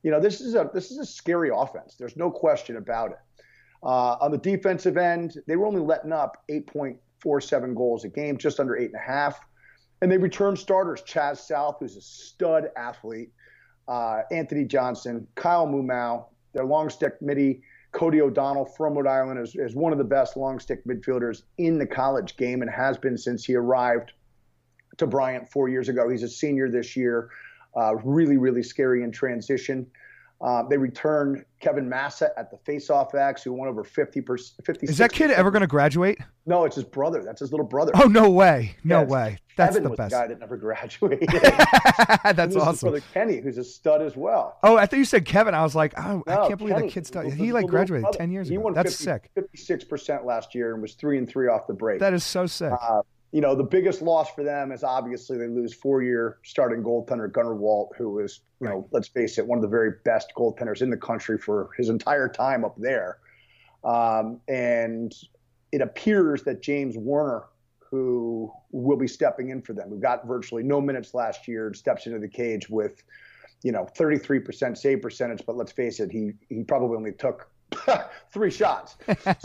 You 0.02 0.10
know, 0.10 0.20
this 0.20 0.40
is 0.40 0.54
a 0.54 0.70
this 0.72 0.90
is 0.90 0.98
a 0.98 1.06
scary 1.06 1.50
offense. 1.54 1.94
There's 1.98 2.16
no 2.16 2.30
question 2.30 2.76
about 2.76 3.12
it. 3.12 3.18
Uh, 3.82 4.16
on 4.20 4.30
the 4.30 4.38
defensive 4.38 4.96
end, 4.96 5.38
they 5.46 5.56
were 5.56 5.66
only 5.66 5.80
letting 5.80 6.12
up 6.12 6.42
8.47 7.24 7.74
goals 7.74 8.04
a 8.04 8.08
game, 8.08 8.36
just 8.36 8.60
under 8.60 8.76
eight 8.76 8.86
and 8.86 8.96
a 8.96 8.98
half. 8.98 9.40
And 10.02 10.10
they 10.10 10.18
return 10.18 10.56
starters 10.56 11.02
Chaz 11.02 11.38
South, 11.38 11.76
who's 11.80 11.96
a 11.96 12.00
stud 12.00 12.70
athlete, 12.76 13.30
uh, 13.88 14.22
Anthony 14.30 14.64
Johnson, 14.64 15.26
Kyle 15.34 15.66
Mumau, 15.66 16.26
their 16.52 16.64
long 16.64 16.88
stick 16.88 17.20
midi, 17.20 17.62
Cody 17.92 18.20
O'Donnell 18.20 18.64
from 18.64 18.94
Rhode 18.94 19.06
Island 19.06 19.40
is, 19.40 19.56
is 19.56 19.74
one 19.74 19.92
of 19.92 19.98
the 19.98 20.04
best 20.04 20.36
long 20.36 20.58
stick 20.60 20.84
midfielders 20.86 21.42
in 21.58 21.78
the 21.78 21.86
college 21.86 22.36
game 22.36 22.62
and 22.62 22.70
has 22.70 22.96
been 22.96 23.18
since 23.18 23.44
he 23.44 23.54
arrived 23.54 24.12
to 24.98 25.06
Bryant 25.06 25.50
four 25.50 25.68
years 25.68 25.88
ago. 25.88 26.08
He's 26.08 26.22
a 26.22 26.28
senior 26.28 26.70
this 26.70 26.96
year. 26.96 27.30
Uh, 27.76 27.96
really, 27.96 28.36
really 28.36 28.62
scary 28.62 29.02
in 29.02 29.10
transition. 29.10 29.86
Uh, 30.40 30.62
they 30.62 30.78
return 30.78 31.44
Kevin 31.60 31.86
Massa 31.86 32.30
at 32.38 32.50
the 32.50 32.56
faceoff 32.58 33.14
X, 33.14 33.42
who 33.42 33.52
won 33.52 33.68
over 33.68 33.84
50 33.84 34.22
50 34.22 34.86
Is 34.86 34.96
that 34.96 35.12
kid 35.12 35.30
ever 35.30 35.50
going 35.50 35.60
to 35.60 35.66
graduate? 35.66 36.16
No, 36.46 36.64
it's 36.64 36.76
his 36.76 36.84
brother. 36.84 37.22
That's 37.22 37.40
his 37.40 37.50
little 37.50 37.66
brother. 37.66 37.92
Oh, 37.94 38.06
no 38.08 38.30
way. 38.30 38.74
No 38.82 39.00
Yes. 39.00 39.10
way. 39.10 39.38
That's 39.58 39.70
Kevin 39.76 39.82
the 39.82 39.90
was 39.90 39.96
best. 39.98 40.10
the 40.12 40.16
guy 40.16 40.26
that 40.28 40.40
never 40.40 40.56
graduated. 40.56 41.28
That's 42.24 42.36
this 42.36 42.54
His 42.54 42.56
awesome. 42.56 42.88
brother 42.90 43.04
Kenny, 43.12 43.40
who's 43.40 43.58
a 43.58 43.64
stud 43.64 44.00
as 44.00 44.16
well. 44.16 44.56
Oh, 44.62 44.78
I 44.78 44.86
thought 44.86 44.96
you 44.98 45.04
said 45.04 45.26
Kevin. 45.26 45.54
I 45.54 45.62
was 45.62 45.74
like, 45.74 45.92
oh, 45.98 46.22
I 46.26 46.36
can't 46.48 46.56
believe 46.58 46.74
Kenny, 46.74 46.88
that 46.88 46.92
kid 46.94 47.04
the- 47.04 47.30
He 47.30 47.52
like 47.52 47.66
graduated 47.66 48.04
brother. 48.04 48.16
10 48.18 48.30
years 48.30 48.48
he 48.48 48.54
ago. 48.56 48.72
That's 48.72 48.96
50, 49.04 49.04
sick. 49.04 49.78
56% 49.78 50.24
last 50.24 50.54
year 50.54 50.72
and 50.72 50.80
was 50.80 50.94
3 50.94 51.18
and 51.18 51.28
3 51.28 51.48
off 51.48 51.66
the 51.66 51.74
break. 51.74 52.00
That 52.00 52.14
is 52.14 52.24
so 52.24 52.46
sick. 52.46 52.72
Uh, 52.72 53.02
you 53.32 53.40
know, 53.40 53.54
the 53.54 53.64
biggest 53.64 54.02
loss 54.02 54.30
for 54.34 54.42
them 54.42 54.72
is 54.72 54.82
obviously 54.82 55.38
they 55.38 55.46
lose 55.46 55.72
four-year 55.72 56.38
starting 56.42 56.82
goaltender 56.82 57.30
Gunnar 57.30 57.54
Waldt, 57.54 57.90
who 57.96 58.10
was, 58.10 58.40
you 58.60 58.68
know, 58.68 58.88
let's 58.90 59.08
face 59.08 59.38
it, 59.38 59.46
one 59.46 59.58
of 59.58 59.62
the 59.62 59.68
very 59.68 59.92
best 60.04 60.32
goaltenders 60.36 60.82
in 60.82 60.90
the 60.90 60.96
country 60.96 61.38
for 61.38 61.70
his 61.76 61.88
entire 61.88 62.28
time 62.28 62.64
up 62.64 62.74
there. 62.76 63.18
Um, 63.84 64.40
and 64.48 65.14
it 65.70 65.80
appears 65.80 66.42
that 66.42 66.60
James 66.60 66.96
Warner, 66.96 67.44
who 67.78 68.52
will 68.72 68.96
be 68.96 69.08
stepping 69.08 69.50
in 69.50 69.62
for 69.62 69.74
them, 69.74 69.90
who 69.90 70.00
got 70.00 70.26
virtually 70.26 70.64
no 70.64 70.80
minutes 70.80 71.14
last 71.14 71.46
year, 71.46 71.68
and 71.68 71.76
steps 71.76 72.06
into 72.06 72.18
the 72.18 72.28
cage 72.28 72.68
with, 72.68 73.02
you 73.62 73.70
know, 73.70 73.88
33% 73.96 74.76
save 74.76 75.02
percentage. 75.02 75.42
But 75.46 75.56
let's 75.56 75.72
face 75.72 76.00
it, 76.00 76.10
he 76.10 76.32
he 76.48 76.64
probably 76.64 76.96
only 76.96 77.12
took 77.12 77.48
three 78.32 78.50
shots. 78.50 78.96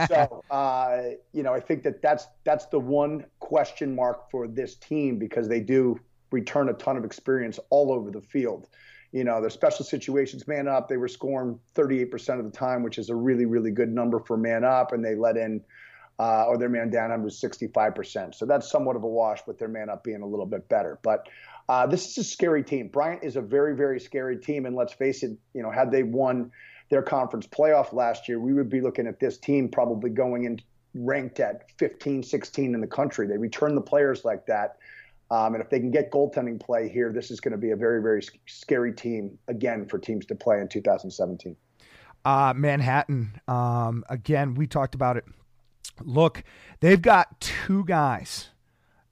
so 0.08 0.44
uh, 0.50 1.02
you 1.34 1.44
know, 1.44 1.54
I 1.54 1.60
think 1.60 1.84
that 1.84 2.02
that's 2.02 2.28
that's 2.44 2.66
the 2.68 2.80
one 2.80 3.26
question 3.40 3.96
mark 3.96 4.30
for 4.32 4.48
this 4.48 4.76
team 4.76 5.18
because 5.18 5.48
they 5.48 5.60
do 5.60 6.00
return 6.32 6.70
a 6.70 6.74
ton 6.74 6.98
of 6.98 7.06
experience 7.06 7.60
all 7.70 7.92
over 7.92 8.12
the 8.12 8.22
field. 8.22 8.68
You 9.12 9.24
know, 9.24 9.40
their 9.40 9.50
special 9.50 9.86
situations 9.86 10.48
man 10.48 10.68
up, 10.68 10.90
they 10.90 10.98
were 10.98 11.08
scoring 11.08 11.58
38% 11.76 12.40
of 12.40 12.46
the 12.46 12.52
time, 12.52 12.84
which 12.84 12.98
is 12.98 13.10
a 13.10 13.16
really, 13.16 13.46
really 13.46 13.72
good 13.72 13.90
number 13.90 14.20
for 14.20 14.36
man 14.36 14.66
up, 14.66 14.92
and 14.92 15.06
they 15.06 15.16
let 15.16 15.38
in 15.38 15.62
uh, 16.20 16.46
or 16.46 16.58
their 16.58 16.70
man 16.70 16.90
down 16.90 17.24
was 17.24 17.40
65%. 17.40 18.36
So 18.36 18.46
that's 18.46 18.70
somewhat 18.70 18.96
of 18.96 19.04
a 19.04 19.08
wash 19.08 19.40
with 19.48 19.60
their 19.60 19.68
man 19.68 19.90
up 19.90 20.04
being 20.04 20.22
a 20.22 20.28
little 20.28 20.46
bit 20.46 20.68
better. 20.70 21.00
But 21.02 21.28
uh, 21.68 21.88
this 21.88 22.10
is 22.10 22.18
a 22.18 22.24
scary 22.24 22.64
team. 22.64 22.88
Bryant 22.88 23.24
is 23.24 23.36
a 23.36 23.42
very, 23.42 23.76
very 23.76 24.00
scary 24.00 24.38
team. 24.38 24.66
And 24.66 24.76
let's 24.76 24.94
face 24.94 25.24
it, 25.24 25.38
you 25.54 25.62
know, 25.62 25.72
had 25.72 25.92
they 25.92 26.04
won 26.04 26.52
their 26.90 27.02
conference 27.02 27.48
playoff 27.48 27.94
last 27.94 28.28
year, 28.28 28.40
we 28.40 28.54
would 28.54 28.70
be 28.70 28.82
looking 28.82 29.08
at 29.08 29.20
this 29.20 29.38
team 29.38 29.70
probably 29.70 30.10
going 30.10 30.44
in 30.46 30.60
ranked 30.94 31.40
at 31.40 31.70
15, 31.78 32.24
16 32.24 32.74
in 32.74 32.82
the 32.82 32.88
country. 32.88 33.28
They 33.28 33.38
return 33.38 33.76
the 33.76 33.82
players 33.82 34.24
like 34.24 34.46
that. 34.46 34.78
Um, 35.32 35.56
and 35.56 35.64
if 35.64 35.70
they 35.70 35.80
can 35.80 35.92
get 35.92 36.12
goaltending 36.12 36.60
play 36.60 36.88
here, 36.88 37.12
this 37.12 37.32
is 37.32 37.40
going 37.40 37.52
to 37.52 37.58
be 37.58 37.72
a 37.72 37.76
very, 37.76 38.02
very 38.02 38.22
scary 38.46 38.94
team 38.94 39.38
again 39.48 39.88
for 39.88 39.98
teams 39.98 40.26
to 40.28 40.36
play 40.36 40.62
in 40.62 40.68
2017. 40.68 41.56
Uh, 42.24 42.54
Manhattan. 42.56 43.40
Um, 43.48 44.04
again, 44.10 44.54
we 44.54 44.68
talked 44.68 44.96
about 44.96 45.18
it. 45.18 45.26
Look, 46.04 46.44
they've 46.80 47.02
got 47.02 47.40
two 47.40 47.84
guys 47.86 48.50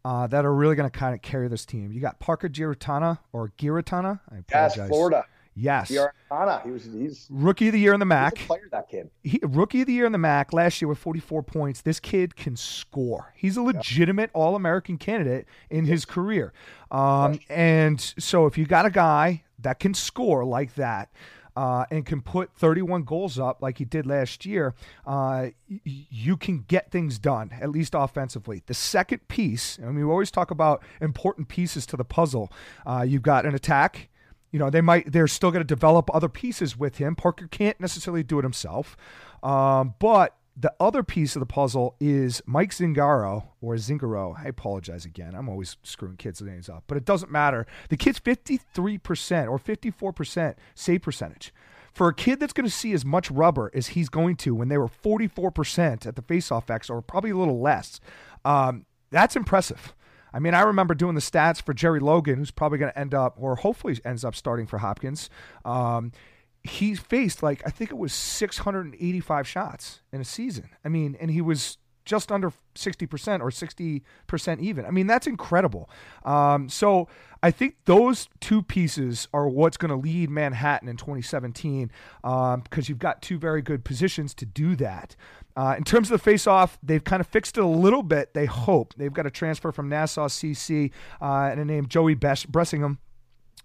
uh, 0.05 0.27
that 0.27 0.45
are 0.45 0.53
really 0.53 0.75
going 0.75 0.89
to 0.89 0.97
kind 0.97 1.15
of 1.15 1.21
carry 1.21 1.47
this 1.47 1.65
team. 1.65 1.91
You 1.91 2.01
got 2.01 2.19
Parker 2.19 2.49
Giarratana 2.49 3.19
or 3.31 3.51
Giarratana. 3.57 4.19
I 4.29 4.35
Yes, 4.51 4.75
apologize. 4.75 4.89
Florida. 4.89 5.25
Yes. 5.55 5.89
He 6.63 6.71
was 6.71 6.85
he's, 6.85 7.27
Rookie 7.29 7.67
of 7.67 7.73
the 7.73 7.79
year 7.79 7.93
in 7.93 7.99
the 7.99 8.05
MAAC. 8.05 8.35
player, 8.47 8.67
that 8.71 8.89
kid. 8.89 9.09
he, 9.23 9.39
rookie 9.43 9.81
of 9.81 9.87
the 9.87 9.93
year 9.93 10.05
in 10.05 10.11
the 10.11 10.17
MAAC 10.17 10.53
last 10.53 10.81
year 10.81 10.89
with 10.89 10.97
44 10.97 11.43
points. 11.43 11.81
This 11.81 11.99
kid 11.99 12.35
can 12.35 12.55
score. 12.55 13.33
He's 13.35 13.57
a 13.57 13.61
legitimate 13.61 14.29
All 14.33 14.55
American 14.55 14.97
candidate 14.97 15.45
in 15.69 15.85
his 15.85 16.05
career. 16.05 16.53
Um, 16.91 17.39
and 17.49 17.99
so 18.17 18.45
if 18.45 18.57
you 18.57 18.65
got 18.65 18.85
a 18.85 18.91
guy 18.91 19.43
that 19.59 19.79
can 19.79 19.93
score 19.93 20.43
like 20.45 20.75
that, 20.75 21.09
uh, 21.55 21.85
and 21.91 22.03
can 22.03 22.19
put 22.19 22.51
31 22.55 23.03
goals 23.03 23.37
up 23.37 23.61
like 23.61 23.77
he 23.77 23.85
did 23.85 24.07
last 24.07 24.43
year, 24.43 24.73
uh, 25.05 25.49
y- 25.69 25.79
you 25.85 26.35
can 26.35 26.65
get 26.67 26.89
things 26.89 27.19
done, 27.19 27.51
at 27.61 27.69
least 27.69 27.93
offensively. 27.95 28.63
The 28.65 28.73
second 28.73 29.27
piece, 29.27 29.77
I 29.79 29.85
mean, 29.91 29.97
we 30.07 30.11
always 30.11 30.31
talk 30.31 30.49
about 30.49 30.81
important 30.99 31.49
pieces 31.49 31.85
to 31.87 31.95
the 31.95 32.03
puzzle. 32.03 32.51
Uh, 32.87 33.05
you've 33.07 33.21
got 33.21 33.45
an 33.45 33.53
attack, 33.53 34.09
you 34.53 34.59
know, 34.59 34.69
they 34.69 34.81
might 34.81 35.11
they're 35.11 35.27
still 35.27 35.51
going 35.51 35.61
to 35.61 35.67
develop 35.67 36.13
other 36.13 36.29
pieces 36.29 36.77
with 36.77 36.97
him. 36.97 37.15
Parker 37.15 37.47
can't 37.47 37.79
necessarily 37.81 38.23
do 38.23 38.39
it 38.39 38.43
himself, 38.43 38.95
um, 39.41 39.95
but 39.99 40.37
the 40.55 40.71
other 40.79 41.01
piece 41.01 41.35
of 41.35 41.39
the 41.39 41.47
puzzle 41.47 41.95
is 41.99 42.41
Mike 42.45 42.69
Zingaro 42.69 43.47
or 43.59 43.73
Zingaro. 43.73 44.39
I 44.39 44.47
apologize 44.47 45.05
again. 45.05 45.33
I'm 45.33 45.49
always 45.49 45.77
screwing 45.81 46.17
kids' 46.17 46.41
names 46.41 46.69
up, 46.69 46.83
but 46.85 46.95
it 46.95 47.05
doesn't 47.05 47.31
matter. 47.31 47.65
The 47.89 47.97
kid's 47.97 48.19
53% 48.19 49.49
or 49.49 49.57
54% 49.57 50.55
save 50.75 51.01
percentage. 51.01 51.51
For 51.91 52.07
a 52.07 52.13
kid 52.13 52.39
that's 52.39 52.53
going 52.53 52.67
to 52.67 52.73
see 52.73 52.93
as 52.93 53.03
much 53.03 53.31
rubber 53.31 53.71
as 53.73 53.87
he's 53.89 54.09
going 54.09 54.35
to 54.37 54.53
when 54.53 54.67
they 54.67 54.77
were 54.77 54.87
44% 54.87 56.05
at 56.05 56.15
the 56.15 56.21
faceoff 56.21 56.69
X 56.69 56.89
or 56.89 57.01
probably 57.01 57.31
a 57.31 57.37
little 57.37 57.59
less, 57.59 57.99
um, 58.45 58.85
that's 59.09 59.35
impressive. 59.35 59.95
I 60.33 60.39
mean, 60.39 60.53
I 60.53 60.61
remember 60.61 60.95
doing 60.95 61.15
the 61.15 61.21
stats 61.21 61.61
for 61.61 61.73
Jerry 61.73 61.99
Logan, 61.99 62.37
who's 62.37 62.51
probably 62.51 62.79
going 62.79 62.91
to 62.91 62.99
end 62.99 63.13
up, 63.13 63.35
or 63.37 63.55
hopefully 63.55 63.99
ends 64.03 64.25
up 64.25 64.35
starting 64.35 64.65
for 64.65 64.79
Hopkins. 64.79 65.29
Um, 65.63 66.11
he 66.63 66.95
faced 66.95 67.43
like 67.43 67.61
I 67.65 67.69
think 67.69 67.91
it 67.91 67.97
was 67.97 68.13
685 68.13 69.47
shots 69.47 69.99
in 70.11 70.21
a 70.21 70.25
season. 70.25 70.69
I 70.83 70.89
mean, 70.89 71.15
and 71.19 71.29
he 71.29 71.41
was 71.41 71.77
just 72.05 72.31
under 72.31 72.51
60% 72.75 73.41
or 73.41 73.49
60% 73.49 74.59
even. 74.59 74.85
I 74.85 74.91
mean, 74.91 75.07
that's 75.07 75.27
incredible. 75.27 75.89
Um, 76.25 76.69
so 76.69 77.07
I 77.41 77.51
think 77.51 77.75
those 77.85 78.29
two 78.39 78.61
pieces 78.61 79.27
are 79.33 79.47
what's 79.47 79.77
going 79.77 79.89
to 79.89 79.95
lead 79.95 80.29
Manhattan 80.29 80.87
in 80.87 80.97
2017 80.97 81.91
um, 82.23 82.61
because 82.61 82.89
you've 82.89 82.99
got 82.99 83.21
two 83.21 83.37
very 83.37 83.61
good 83.61 83.83
positions 83.83 84.33
to 84.35 84.45
do 84.45 84.75
that. 84.77 85.15
Uh, 85.55 85.75
in 85.77 85.83
terms 85.83 86.09
of 86.09 86.19
the 86.19 86.23
face-off, 86.23 86.79
they've 86.81 87.03
kind 87.03 87.19
of 87.21 87.27
fixed 87.27 87.57
it 87.57 87.63
a 87.63 87.67
little 87.67 88.01
bit. 88.01 88.33
They 88.33 88.45
hope 88.45 88.93
they've 88.97 89.13
got 89.13 89.27
a 89.27 89.31
transfer 89.31 89.71
from 89.71 89.87
Nassau 89.87 90.27
CC 90.27 90.91
uh, 91.21 91.49
and 91.51 91.59
a 91.59 91.65
name 91.65 91.87
Joey 91.87 92.15
Bes- 92.15 92.45
Bressingham. 92.45 92.97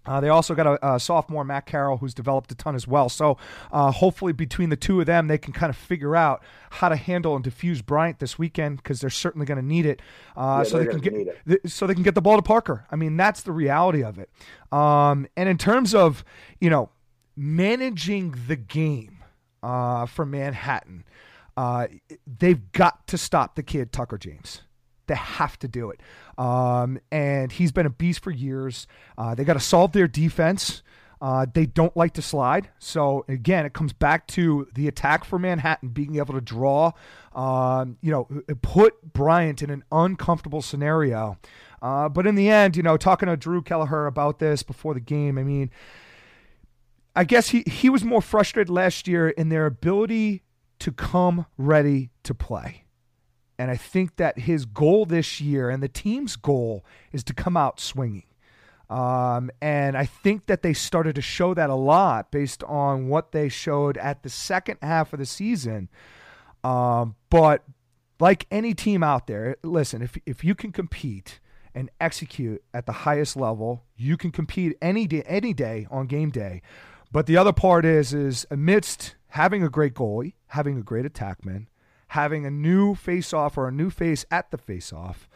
Uh, 0.05 0.19
they 0.21 0.29
also 0.29 0.55
got 0.55 0.65
a, 0.65 0.93
a 0.95 0.99
sophomore, 0.99 1.43
Matt 1.43 1.65
Carroll, 1.65 1.97
who's 1.97 2.13
developed 2.13 2.51
a 2.51 2.55
ton 2.55 2.73
as 2.73 2.87
well. 2.87 3.09
So 3.09 3.37
uh, 3.71 3.91
hopefully, 3.91 4.31
between 4.31 4.69
the 4.69 4.77
two 4.77 4.99
of 4.99 5.05
them, 5.05 5.27
they 5.27 5.37
can 5.37 5.53
kind 5.53 5.69
of 5.69 5.75
figure 5.75 6.15
out 6.15 6.41
how 6.71 6.89
to 6.89 6.95
handle 6.95 7.35
and 7.35 7.43
defuse 7.45 7.85
Bryant 7.85 8.17
this 8.19 8.39
weekend 8.39 8.77
because 8.77 9.01
they're 9.01 9.09
certainly 9.09 9.45
going 9.45 9.59
to 9.59 9.65
need 9.65 9.85
it. 9.85 10.01
Uh, 10.35 10.63
Yeah, 10.63 10.63
so 10.63 10.79
they 10.79 10.85
can 10.87 10.99
get 11.01 11.45
th- 11.47 11.59
so 11.67 11.85
they 11.85 11.93
can 11.93 12.03
get 12.03 12.15
the 12.15 12.21
ball 12.21 12.37
to 12.37 12.41
Parker. 12.41 12.85
I 12.89 12.95
mean, 12.95 13.17
that's 13.17 13.41
the 13.41 13.51
reality 13.51 14.01
of 14.01 14.17
it. 14.17 14.29
Um, 14.71 15.27
and 15.35 15.49
in 15.49 15.57
terms 15.57 15.93
of 15.93 16.23
you 16.59 16.69
know 16.69 16.89
managing 17.35 18.35
the 18.47 18.55
game 18.55 19.23
uh, 19.61 20.05
for 20.05 20.25
Manhattan, 20.25 21.03
uh, 21.57 21.87
they've 22.25 22.71
got 22.71 23.05
to 23.07 23.17
stop 23.17 23.55
the 23.55 23.63
kid 23.63 23.91
Tucker 23.91 24.17
James. 24.17 24.61
They 25.09 25.15
have 25.15 25.59
to 25.59 25.67
do 25.67 25.89
it. 25.89 25.99
Um, 26.37 26.99
and 27.11 27.51
he's 27.51 27.73
been 27.73 27.85
a 27.85 27.89
beast 27.89 28.23
for 28.23 28.31
years. 28.31 28.87
Uh, 29.17 29.35
they 29.35 29.43
got 29.43 29.53
to 29.53 29.59
solve 29.59 29.91
their 29.91 30.07
defense. 30.07 30.81
Uh, 31.21 31.45
they 31.53 31.65
don't 31.65 31.95
like 31.97 32.13
to 32.13 32.21
slide. 32.21 32.69
So 32.79 33.25
again, 33.27 33.65
it 33.65 33.73
comes 33.73 33.91
back 33.91 34.25
to 34.27 34.67
the 34.73 34.87
attack 34.87 35.25
for 35.25 35.37
Manhattan 35.37 35.89
being 35.89 36.15
able 36.15 36.33
to 36.33 36.41
draw, 36.41 36.93
um, 37.35 37.97
you 38.01 38.11
know, 38.11 38.25
put 38.61 39.11
Bryant 39.11 39.61
in 39.61 39.69
an 39.69 39.83
uncomfortable 39.91 40.61
scenario. 40.61 41.37
Uh, 41.81 42.07
but 42.07 42.25
in 42.25 42.35
the 42.35 42.49
end, 42.49 42.77
you 42.77 42.83
know, 42.83 42.95
talking 42.95 43.27
to 43.27 43.35
Drew 43.35 43.61
Kelleher 43.61 44.05
about 44.05 44.39
this 44.39 44.63
before 44.63 44.93
the 44.93 45.01
game, 45.01 45.37
I 45.37 45.43
mean, 45.43 45.71
I 47.15 47.25
guess 47.25 47.49
he, 47.49 47.63
he 47.67 47.89
was 47.89 48.03
more 48.05 48.21
frustrated 48.21 48.69
last 48.69 49.07
year 49.07 49.29
in 49.29 49.49
their 49.49 49.65
ability 49.65 50.43
to 50.79 50.91
come 50.91 51.45
ready 51.57 52.11
to 52.23 52.33
play. 52.33 52.85
And 53.59 53.69
I 53.69 53.75
think 53.75 54.15
that 54.15 54.39
his 54.39 54.65
goal 54.65 55.05
this 55.05 55.41
year 55.41 55.69
and 55.69 55.83
the 55.83 55.89
team's 55.89 56.37
goal 56.37 56.85
is 57.11 57.25
to 57.25 57.33
come 57.33 57.57
out 57.57 57.81
swinging. 57.81 58.23
Um, 58.89 59.51
and 59.61 59.97
I 59.97 60.05
think 60.05 60.47
that 60.47 60.63
they 60.63 60.73
started 60.73 61.13
to 61.15 61.21
show 61.21 61.53
that 61.53 61.69
a 61.69 61.75
lot 61.75 62.31
based 62.31 62.63
on 62.63 63.09
what 63.09 63.33
they 63.33 63.49
showed 63.49 63.97
at 63.97 64.23
the 64.23 64.29
second 64.29 64.77
half 64.81 65.11
of 65.11 65.19
the 65.19 65.25
season. 65.25 65.89
Um, 66.63 67.15
but 67.29 67.63
like 68.19 68.47
any 68.49 68.73
team 68.73 69.03
out 69.03 69.27
there, 69.27 69.57
listen, 69.61 70.01
if 70.01 70.17
if 70.25 70.43
you 70.43 70.55
can 70.55 70.71
compete 70.71 71.39
and 71.75 71.91
execute 71.99 72.63
at 72.73 72.85
the 72.85 72.91
highest 72.91 73.35
level, 73.35 73.83
you 73.95 74.17
can 74.17 74.31
compete 74.31 74.77
any 74.81 75.05
day 75.05 75.23
any 75.27 75.53
day 75.53 75.85
on 75.91 76.07
game 76.07 76.31
day. 76.31 76.61
But 77.11 77.25
the 77.25 77.37
other 77.37 77.53
part 77.53 77.85
is 77.85 78.13
is 78.13 78.47
amidst 78.49 79.15
having 79.29 79.63
a 79.63 79.69
great 79.69 79.93
goalie, 79.93 80.33
having 80.47 80.77
a 80.77 80.81
great 80.81 81.05
attackman, 81.05 81.67
having 82.09 82.45
a 82.45 82.51
new 82.51 82.95
face-off 82.95 83.57
or 83.57 83.67
a 83.67 83.71
new 83.71 83.89
face 83.89 84.25
at 84.29 84.51
the 84.51 84.57
face-off, 84.57 85.29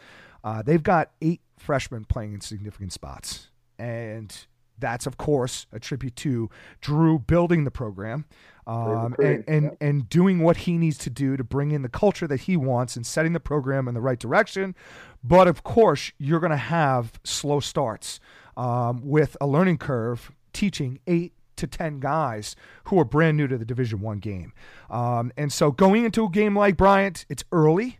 uh, 0.43 0.61
they've 0.61 0.83
got 0.83 1.11
eight 1.21 1.41
freshmen 1.57 2.05
playing 2.05 2.33
in 2.33 2.41
significant 2.41 2.91
spots, 2.91 3.49
and 3.79 4.45
that's 4.79 5.05
of 5.05 5.17
course 5.17 5.65
a 5.71 5.79
tribute 5.79 6.15
to 6.17 6.49
Drew 6.81 7.17
building 7.19 7.63
the 7.63 7.71
program 7.71 8.25
um, 8.67 9.15
and 9.23 9.43
and, 9.47 9.77
and 9.79 10.09
doing 10.09 10.39
what 10.39 10.57
he 10.57 10.77
needs 10.77 10.97
to 10.99 11.09
do 11.09 11.37
to 11.37 11.43
bring 11.43 11.71
in 11.71 11.83
the 11.83 11.89
culture 11.89 12.27
that 12.27 12.41
he 12.41 12.57
wants 12.57 12.95
and 12.95 13.05
setting 13.05 13.33
the 13.33 13.39
program 13.39 13.87
in 13.87 13.93
the 13.93 14.01
right 14.01 14.19
direction. 14.19 14.75
But 15.23 15.47
of 15.47 15.63
course, 15.63 16.11
you're 16.17 16.39
going 16.39 16.51
to 16.51 16.57
have 16.57 17.13
slow 17.23 17.59
starts 17.59 18.19
um, 18.57 19.01
with 19.03 19.37
a 19.39 19.47
learning 19.47 19.77
curve 19.77 20.31
teaching 20.51 20.99
eight 21.07 21.33
to 21.55 21.67
10 21.67 21.99
guys 21.99 22.55
who 22.85 22.99
are 22.99 23.05
brand 23.05 23.37
new 23.37 23.47
to 23.47 23.57
the 23.57 23.65
division 23.65 24.01
one 24.01 24.19
game 24.19 24.53
um, 24.89 25.31
and 25.37 25.51
so 25.51 25.71
going 25.71 26.05
into 26.05 26.25
a 26.25 26.29
game 26.29 26.55
like 26.55 26.77
bryant 26.77 27.25
it's 27.29 27.43
early 27.51 27.99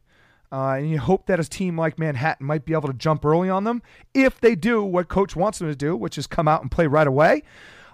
uh, 0.54 0.76
and 0.78 0.88
you 0.88 1.00
hope 1.00 1.26
that 1.26 1.40
a 1.40 1.44
team 1.44 1.76
like 1.76 1.98
Manhattan 1.98 2.46
might 2.46 2.64
be 2.64 2.74
able 2.74 2.88
to 2.88 2.94
jump 2.94 3.26
early 3.26 3.50
on 3.50 3.64
them 3.64 3.82
if 4.14 4.40
they 4.40 4.54
do 4.54 4.84
what 4.84 5.08
coach 5.08 5.36
wants 5.36 5.58
them 5.58 5.68
to 5.68 5.76
do, 5.76 5.96
which 5.96 6.16
is 6.16 6.28
come 6.28 6.48
out 6.48 6.62
and 6.62 6.70
play 6.70 6.86
right 6.86 7.08
away. 7.08 7.42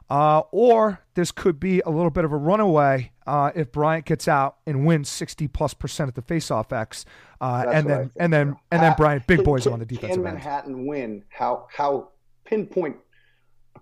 Uh, 0.10 0.42
or 0.52 1.00
this 1.14 1.32
could 1.32 1.60
be 1.60 1.80
a 1.82 1.90
little 1.90 2.10
bit 2.10 2.26
of 2.26 2.34
a 2.34 2.36
runaway 2.36 3.12
uh, 3.28 3.52
if 3.56 3.72
Bryant 3.72 4.06
gets 4.06 4.28
out 4.28 4.58
and 4.66 4.86
wins 4.86 5.08
60 5.08 5.48
plus 5.50 5.74
percent 5.74 6.08
at 6.10 6.16
the 6.16 6.22
faceoff 6.22 6.74
X, 6.74 7.06
uh, 7.40 7.66
and 7.72 7.88
then 7.88 8.12
and 8.18 8.34
then 8.34 8.56
and 8.72 8.82
then 8.82 8.96
Bryant 8.98 9.28
big 9.28 9.44
boys 9.44 9.64
can, 9.64 9.74
on 9.74 9.80
the 9.80 9.86
defensive 9.86 10.16
can 10.16 10.24
Manhattan 10.24 10.74
end. 10.74 10.88
win? 10.88 11.24
How 11.30 11.68
how 11.72 12.10
pinpoint 12.44 12.98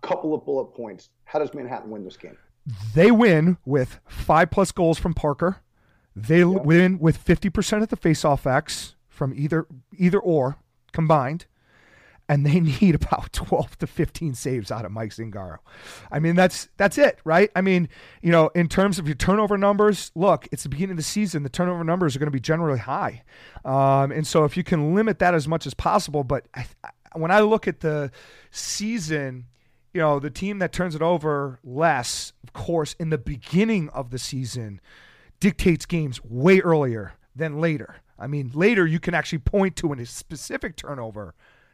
a 0.01 0.07
couple 0.07 0.33
of 0.33 0.45
bullet 0.45 0.73
points? 0.73 1.09
How 1.25 1.39
does 1.39 1.53
Manhattan 1.53 1.89
win 1.89 2.03
this 2.03 2.17
game? 2.17 2.37
They 2.93 3.11
win 3.11 3.57
with 3.65 3.99
five 4.07 4.51
plus 4.51 4.71
goals 4.71 4.99
from 4.99 5.13
Parker. 5.13 5.57
They 6.15 6.39
yep. 6.39 6.63
win 6.63 6.99
with 6.99 7.23
50% 7.23 7.83
of 7.83 7.89
the 7.89 7.97
faceoff 7.97 8.45
X 8.45 8.95
from 9.07 9.33
either 9.35 9.67
either 9.97 10.19
or 10.19 10.57
combined, 10.91 11.45
and 12.27 12.45
they 12.45 12.59
need 12.81 12.95
about 12.95 13.31
12 13.33 13.77
to 13.79 13.87
15 13.87 14.33
saves 14.33 14.71
out 14.71 14.83
of 14.83 14.91
Mike 14.91 15.11
Zingaro. 15.11 15.59
I 16.11 16.19
mean, 16.19 16.35
that's 16.35 16.69
that's 16.77 16.97
it, 16.97 17.19
right? 17.23 17.49
I 17.55 17.61
mean, 17.61 17.87
you 18.21 18.31
know, 18.31 18.49
in 18.49 18.67
terms 18.67 18.99
of 18.99 19.07
your 19.07 19.15
turnover 19.15 19.57
numbers, 19.57 20.11
look, 20.15 20.47
it's 20.51 20.63
the 20.63 20.69
beginning 20.69 20.91
of 20.91 20.97
the 20.97 21.03
season. 21.03 21.43
The 21.43 21.49
turnover 21.49 21.83
numbers 21.83 22.15
are 22.15 22.19
going 22.19 22.27
to 22.27 22.31
be 22.31 22.39
generally 22.39 22.79
high, 22.79 23.23
um, 23.63 24.11
and 24.11 24.25
so 24.25 24.43
if 24.43 24.57
you 24.57 24.63
can 24.63 24.95
limit 24.95 25.19
that 25.19 25.33
as 25.33 25.47
much 25.47 25.65
as 25.65 25.73
possible, 25.73 26.23
but 26.23 26.47
I, 26.53 26.65
when 27.13 27.31
I 27.31 27.41
look 27.41 27.67
at 27.67 27.79
the 27.79 28.11
season 28.51 29.45
you 29.97 30.03
know, 30.03 30.19
the 30.19 30.29
team 30.29 30.59
that 30.59 30.71
turns 30.71 30.93
it 30.93 31.01
over 31.01 31.57
less, 31.63 32.31
of 32.43 32.53
course, 32.53 32.95
in 32.99 33.09
the 33.09 33.17
beginning 33.17 33.89
of 33.89 34.11
the 34.11 34.19
season 34.19 34.79
dictates 35.39 35.87
games 35.87 36.23
way 36.23 36.59
earlier 36.59 37.13
than 37.35 37.59
later. 37.59 37.95
I 38.19 38.27
mean, 38.27 38.51
later 38.53 38.85
you 38.85 38.99
can 38.99 39.15
actually 39.15 39.39
point 39.39 39.75
to 39.77 39.91
a 39.93 40.05
specific 40.05 40.75
turnover 40.75 41.33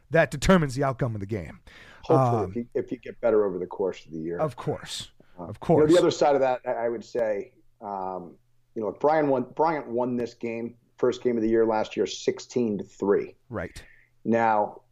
that 0.09 0.31
determines 0.31 0.73
the 0.73 0.85
outcome 0.85 1.15
of 1.15 1.19
the 1.19 1.27
game. 1.27 1.59
Hopefully, 2.03 2.43
um, 2.45 2.49
if, 2.51 2.55
you, 2.55 2.65
if, 2.75 2.91
you, 2.93 2.97
get 2.97 3.19
better 3.19 3.43
over 3.43 3.59
the 3.59 3.67
course 3.67 4.05
of 4.05 4.13
the 4.13 4.19
year. 4.19 4.39
Of 4.39 4.55
course, 4.55 5.09
uh, 5.37 5.43
of 5.43 5.59
course. 5.59 5.81
You 5.81 5.87
know, 5.87 5.93
the 5.95 6.07
other 6.07 6.11
side 6.11 6.35
of 6.35 6.41
that, 6.41 6.61
I 6.65 6.87
would 6.87 7.03
say, 7.03 7.51
um, 7.81 8.35
you 8.73 8.81
know, 8.81 8.95
Brian 9.01 9.27
won. 9.27 9.47
Bryant 9.53 9.89
won 9.89 10.15
this 10.15 10.33
game, 10.33 10.75
first 10.97 11.23
game 11.23 11.35
of 11.35 11.43
the 11.43 11.49
year 11.49 11.65
last 11.65 11.97
year, 11.97 12.05
sixteen 12.05 12.77
to 12.77 12.85
three. 12.85 13.35
Right. 13.49 13.83
Now, 14.23 14.82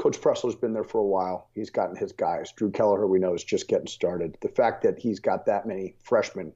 Coach 0.00 0.18
Pressler's 0.18 0.54
been 0.54 0.72
there 0.72 0.82
for 0.82 0.98
a 0.98 1.04
while. 1.04 1.50
He's 1.54 1.68
gotten 1.68 1.94
his 1.94 2.12
guys. 2.12 2.52
Drew 2.52 2.70
Kelleher, 2.70 3.06
we 3.06 3.18
know, 3.18 3.34
is 3.34 3.44
just 3.44 3.68
getting 3.68 3.86
started. 3.86 4.34
The 4.40 4.48
fact 4.48 4.82
that 4.84 4.98
he's 4.98 5.20
got 5.20 5.44
that 5.44 5.66
many 5.66 5.94
freshmen 6.02 6.54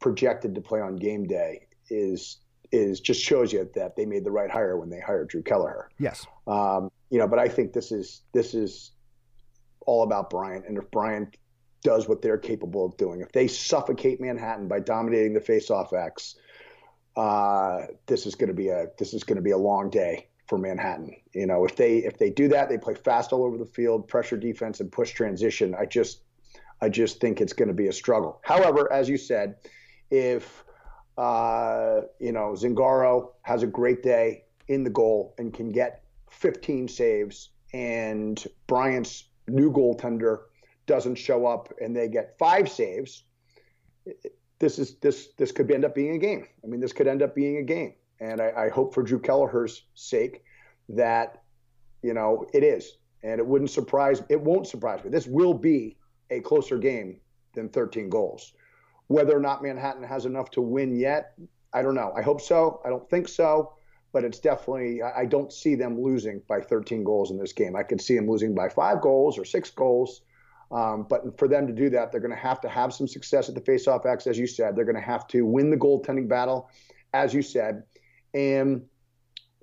projected 0.00 0.54
to 0.54 0.60
play 0.60 0.80
on 0.80 0.96
game 0.96 1.26
day 1.26 1.66
is 1.88 2.40
is 2.72 3.00
just 3.00 3.22
shows 3.22 3.54
you 3.54 3.70
that 3.74 3.96
they 3.96 4.04
made 4.04 4.22
the 4.22 4.30
right 4.30 4.50
hire 4.50 4.76
when 4.76 4.90
they 4.90 5.00
hired 5.00 5.28
Drew 5.28 5.42
Kelleher. 5.42 5.88
Yes. 5.98 6.26
Um, 6.46 6.90
you 7.08 7.18
know, 7.18 7.26
but 7.26 7.38
I 7.38 7.48
think 7.48 7.72
this 7.72 7.90
is 7.90 8.20
this 8.34 8.52
is 8.52 8.92
all 9.86 10.02
about 10.02 10.28
Bryant, 10.28 10.66
and 10.68 10.76
if 10.76 10.90
Bryant 10.90 11.38
does 11.82 12.06
what 12.06 12.20
they're 12.20 12.36
capable 12.36 12.84
of 12.84 12.98
doing, 12.98 13.22
if 13.22 13.32
they 13.32 13.48
suffocate 13.48 14.20
Manhattan 14.20 14.68
by 14.68 14.80
dominating 14.80 15.32
the 15.32 15.40
faceoff 15.40 15.94
X, 15.94 16.36
uh, 17.16 17.86
this 18.04 18.26
is 18.26 18.34
going 18.34 18.48
to 18.48 18.54
be 18.54 18.68
a 18.68 18.88
this 18.98 19.14
is 19.14 19.24
going 19.24 19.36
to 19.36 19.42
be 19.42 19.52
a 19.52 19.58
long 19.58 19.88
day 19.88 20.28
for 20.46 20.58
Manhattan. 20.58 21.16
You 21.32 21.46
know, 21.46 21.64
if 21.64 21.76
they 21.76 21.98
if 21.98 22.18
they 22.18 22.30
do 22.30 22.48
that, 22.48 22.68
they 22.68 22.78
play 22.78 22.94
fast 22.94 23.32
all 23.32 23.44
over 23.44 23.58
the 23.58 23.66
field, 23.66 24.08
pressure 24.08 24.36
defense, 24.36 24.80
and 24.80 24.90
push 24.90 25.12
transition. 25.12 25.74
I 25.74 25.86
just 25.86 26.22
I 26.80 26.88
just 26.88 27.20
think 27.20 27.40
it's 27.40 27.52
going 27.52 27.68
to 27.68 27.74
be 27.74 27.88
a 27.88 27.92
struggle. 27.92 28.40
However, 28.42 28.92
as 28.92 29.08
you 29.08 29.16
said 29.16 29.56
if 30.10 30.64
uh, 31.18 32.02
you 32.18 32.32
know 32.32 32.52
Zingaro 32.52 33.30
has 33.42 33.62
a 33.62 33.66
great 33.66 34.02
day 34.02 34.44
in 34.68 34.84
the 34.84 34.90
goal 34.90 35.34
and 35.38 35.52
can 35.52 35.70
get 35.70 36.04
15 36.30 36.88
saves, 36.88 37.50
and 37.72 38.44
Bryant's 38.66 39.24
new 39.48 39.70
goaltender 39.72 40.42
doesn't 40.86 41.16
show 41.16 41.46
up 41.46 41.72
and 41.80 41.96
they 41.96 42.08
get 42.08 42.38
five 42.38 42.68
saves, 42.68 43.24
this 44.58 44.78
is 44.78 44.96
this 44.96 45.28
this 45.36 45.52
could 45.52 45.70
end 45.70 45.84
up 45.84 45.94
being 45.94 46.14
a 46.14 46.18
game. 46.18 46.46
I 46.62 46.66
mean, 46.66 46.80
this 46.80 46.92
could 46.92 47.06
end 47.06 47.22
up 47.22 47.34
being 47.34 47.58
a 47.58 47.62
game, 47.62 47.94
and 48.24 48.40
I, 48.40 48.66
I 48.66 48.68
hope 48.70 48.94
for 48.94 49.02
Drew 49.02 49.18
Kelleher's 49.18 49.82
sake 49.94 50.42
that 50.88 51.42
you 52.02 52.14
know 52.14 52.46
it 52.52 52.64
is, 52.64 52.98
and 53.22 53.38
it 53.38 53.46
wouldn't 53.46 53.70
surprise 53.70 54.22
it 54.28 54.40
won't 54.40 54.66
surprise 54.66 55.04
me. 55.04 55.10
This 55.10 55.26
will 55.26 55.54
be 55.54 55.96
a 56.30 56.40
closer 56.40 56.78
game 56.78 57.20
than 57.54 57.68
13 57.68 58.08
goals. 58.08 58.52
Whether 59.08 59.36
or 59.36 59.40
not 59.40 59.62
Manhattan 59.62 60.02
has 60.02 60.26
enough 60.26 60.50
to 60.52 60.62
win 60.62 60.96
yet, 60.96 61.34
I 61.72 61.82
don't 61.82 61.94
know. 61.94 62.12
I 62.16 62.22
hope 62.22 62.40
so. 62.40 62.80
I 62.84 62.88
don't 62.88 63.08
think 63.10 63.28
so, 63.28 63.74
but 64.12 64.24
it's 64.24 64.38
definitely, 64.38 65.02
I 65.02 65.26
don't 65.26 65.52
see 65.52 65.74
them 65.74 66.00
losing 66.00 66.40
by 66.48 66.60
13 66.60 67.04
goals 67.04 67.30
in 67.30 67.38
this 67.38 67.52
game. 67.52 67.76
I 67.76 67.82
could 67.82 68.00
see 68.00 68.16
them 68.16 68.28
losing 68.28 68.54
by 68.54 68.70
five 68.70 69.02
goals 69.02 69.38
or 69.38 69.44
six 69.44 69.70
goals. 69.70 70.22
Um, 70.72 71.06
but 71.08 71.38
for 71.38 71.46
them 71.46 71.66
to 71.66 71.72
do 71.72 71.90
that, 71.90 72.10
they're 72.10 72.20
going 72.20 72.30
to 72.30 72.36
have 72.36 72.60
to 72.62 72.68
have 72.68 72.94
some 72.94 73.06
success 73.06 73.48
at 73.48 73.54
the 73.54 73.60
faceoff 73.60 74.06
X, 74.06 74.26
as 74.26 74.38
you 74.38 74.46
said. 74.46 74.74
They're 74.74 74.86
going 74.86 74.96
to 74.96 75.02
have 75.02 75.26
to 75.28 75.44
win 75.44 75.70
the 75.70 75.76
goaltending 75.76 76.28
battle, 76.28 76.70
as 77.12 77.34
you 77.34 77.42
said. 77.42 77.82
And 78.34 78.82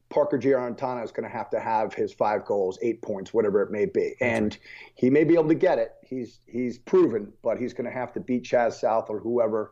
Parker 0.09 0.37
Giarratana 0.37 1.03
is 1.03 1.11
going 1.11 1.29
to 1.29 1.35
have 1.35 1.49
to 1.51 1.59
have 1.59 1.93
his 1.93 2.13
five 2.13 2.45
goals, 2.45 2.77
eight 2.81 3.01
points, 3.01 3.33
whatever 3.33 3.61
it 3.61 3.71
may 3.71 3.85
be, 3.85 4.15
and 4.21 4.57
he 4.95 5.09
may 5.09 5.23
be 5.23 5.33
able 5.35 5.47
to 5.47 5.55
get 5.55 5.79
it. 5.79 5.93
He's 6.03 6.39
he's 6.45 6.77
proven, 6.77 7.31
but 7.41 7.57
he's 7.57 7.73
going 7.73 7.85
to 7.85 7.91
have 7.91 8.13
to 8.13 8.19
beat 8.19 8.43
Chaz 8.43 8.73
South 8.73 9.09
or 9.09 9.19
whoever 9.19 9.71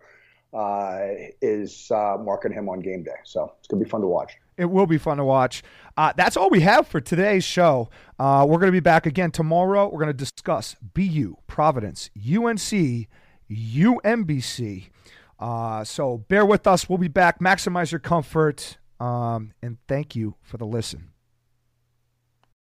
uh, 0.54 1.00
is 1.42 1.92
uh, 1.92 2.18
marking 2.20 2.52
him 2.52 2.70
on 2.70 2.80
game 2.80 3.04
day. 3.04 3.12
So 3.24 3.54
it's 3.60 3.68
going 3.68 3.80
to 3.80 3.86
be 3.86 3.90
fun 3.90 4.02
to 4.02 4.08
watch. 4.08 4.34
It 4.58 4.66
will 4.66 4.88
be 4.88 4.98
fun 4.98 5.18
to 5.18 5.24
watch. 5.24 5.64
Uh, 5.96 6.14
that's 6.16 6.36
all 6.36 6.50
we 6.50 6.62
have 6.62 6.88
for 6.88 7.00
today's 7.00 7.44
show. 7.44 7.90
Uh, 8.18 8.46
we're 8.48 8.60
going 8.60 8.68
to 8.68 8.76
be 8.76 8.80
back 8.80 9.06
again 9.06 9.32
tomorrow. 9.32 9.88
We're 9.88 10.00
going 10.00 10.08
to 10.08 10.14
discuss 10.14 10.76
BU, 10.94 11.36
Providence, 11.48 12.10
UNC, 12.18 13.08
UMBC. 13.50 14.90
Uh, 15.40 15.84
so 15.84 16.18
bear 16.18 16.46
with 16.46 16.68
us. 16.68 16.90
We'll 16.90 16.98
be 16.98 17.08
back. 17.08 17.40
Maximize 17.40 17.92
your 17.92 18.00
comfort. 18.00 18.78
Um, 19.00 19.54
and 19.62 19.78
thank 19.88 20.16
you 20.16 20.36
for 20.42 20.58
the 20.58 20.66
listen. 20.66 21.10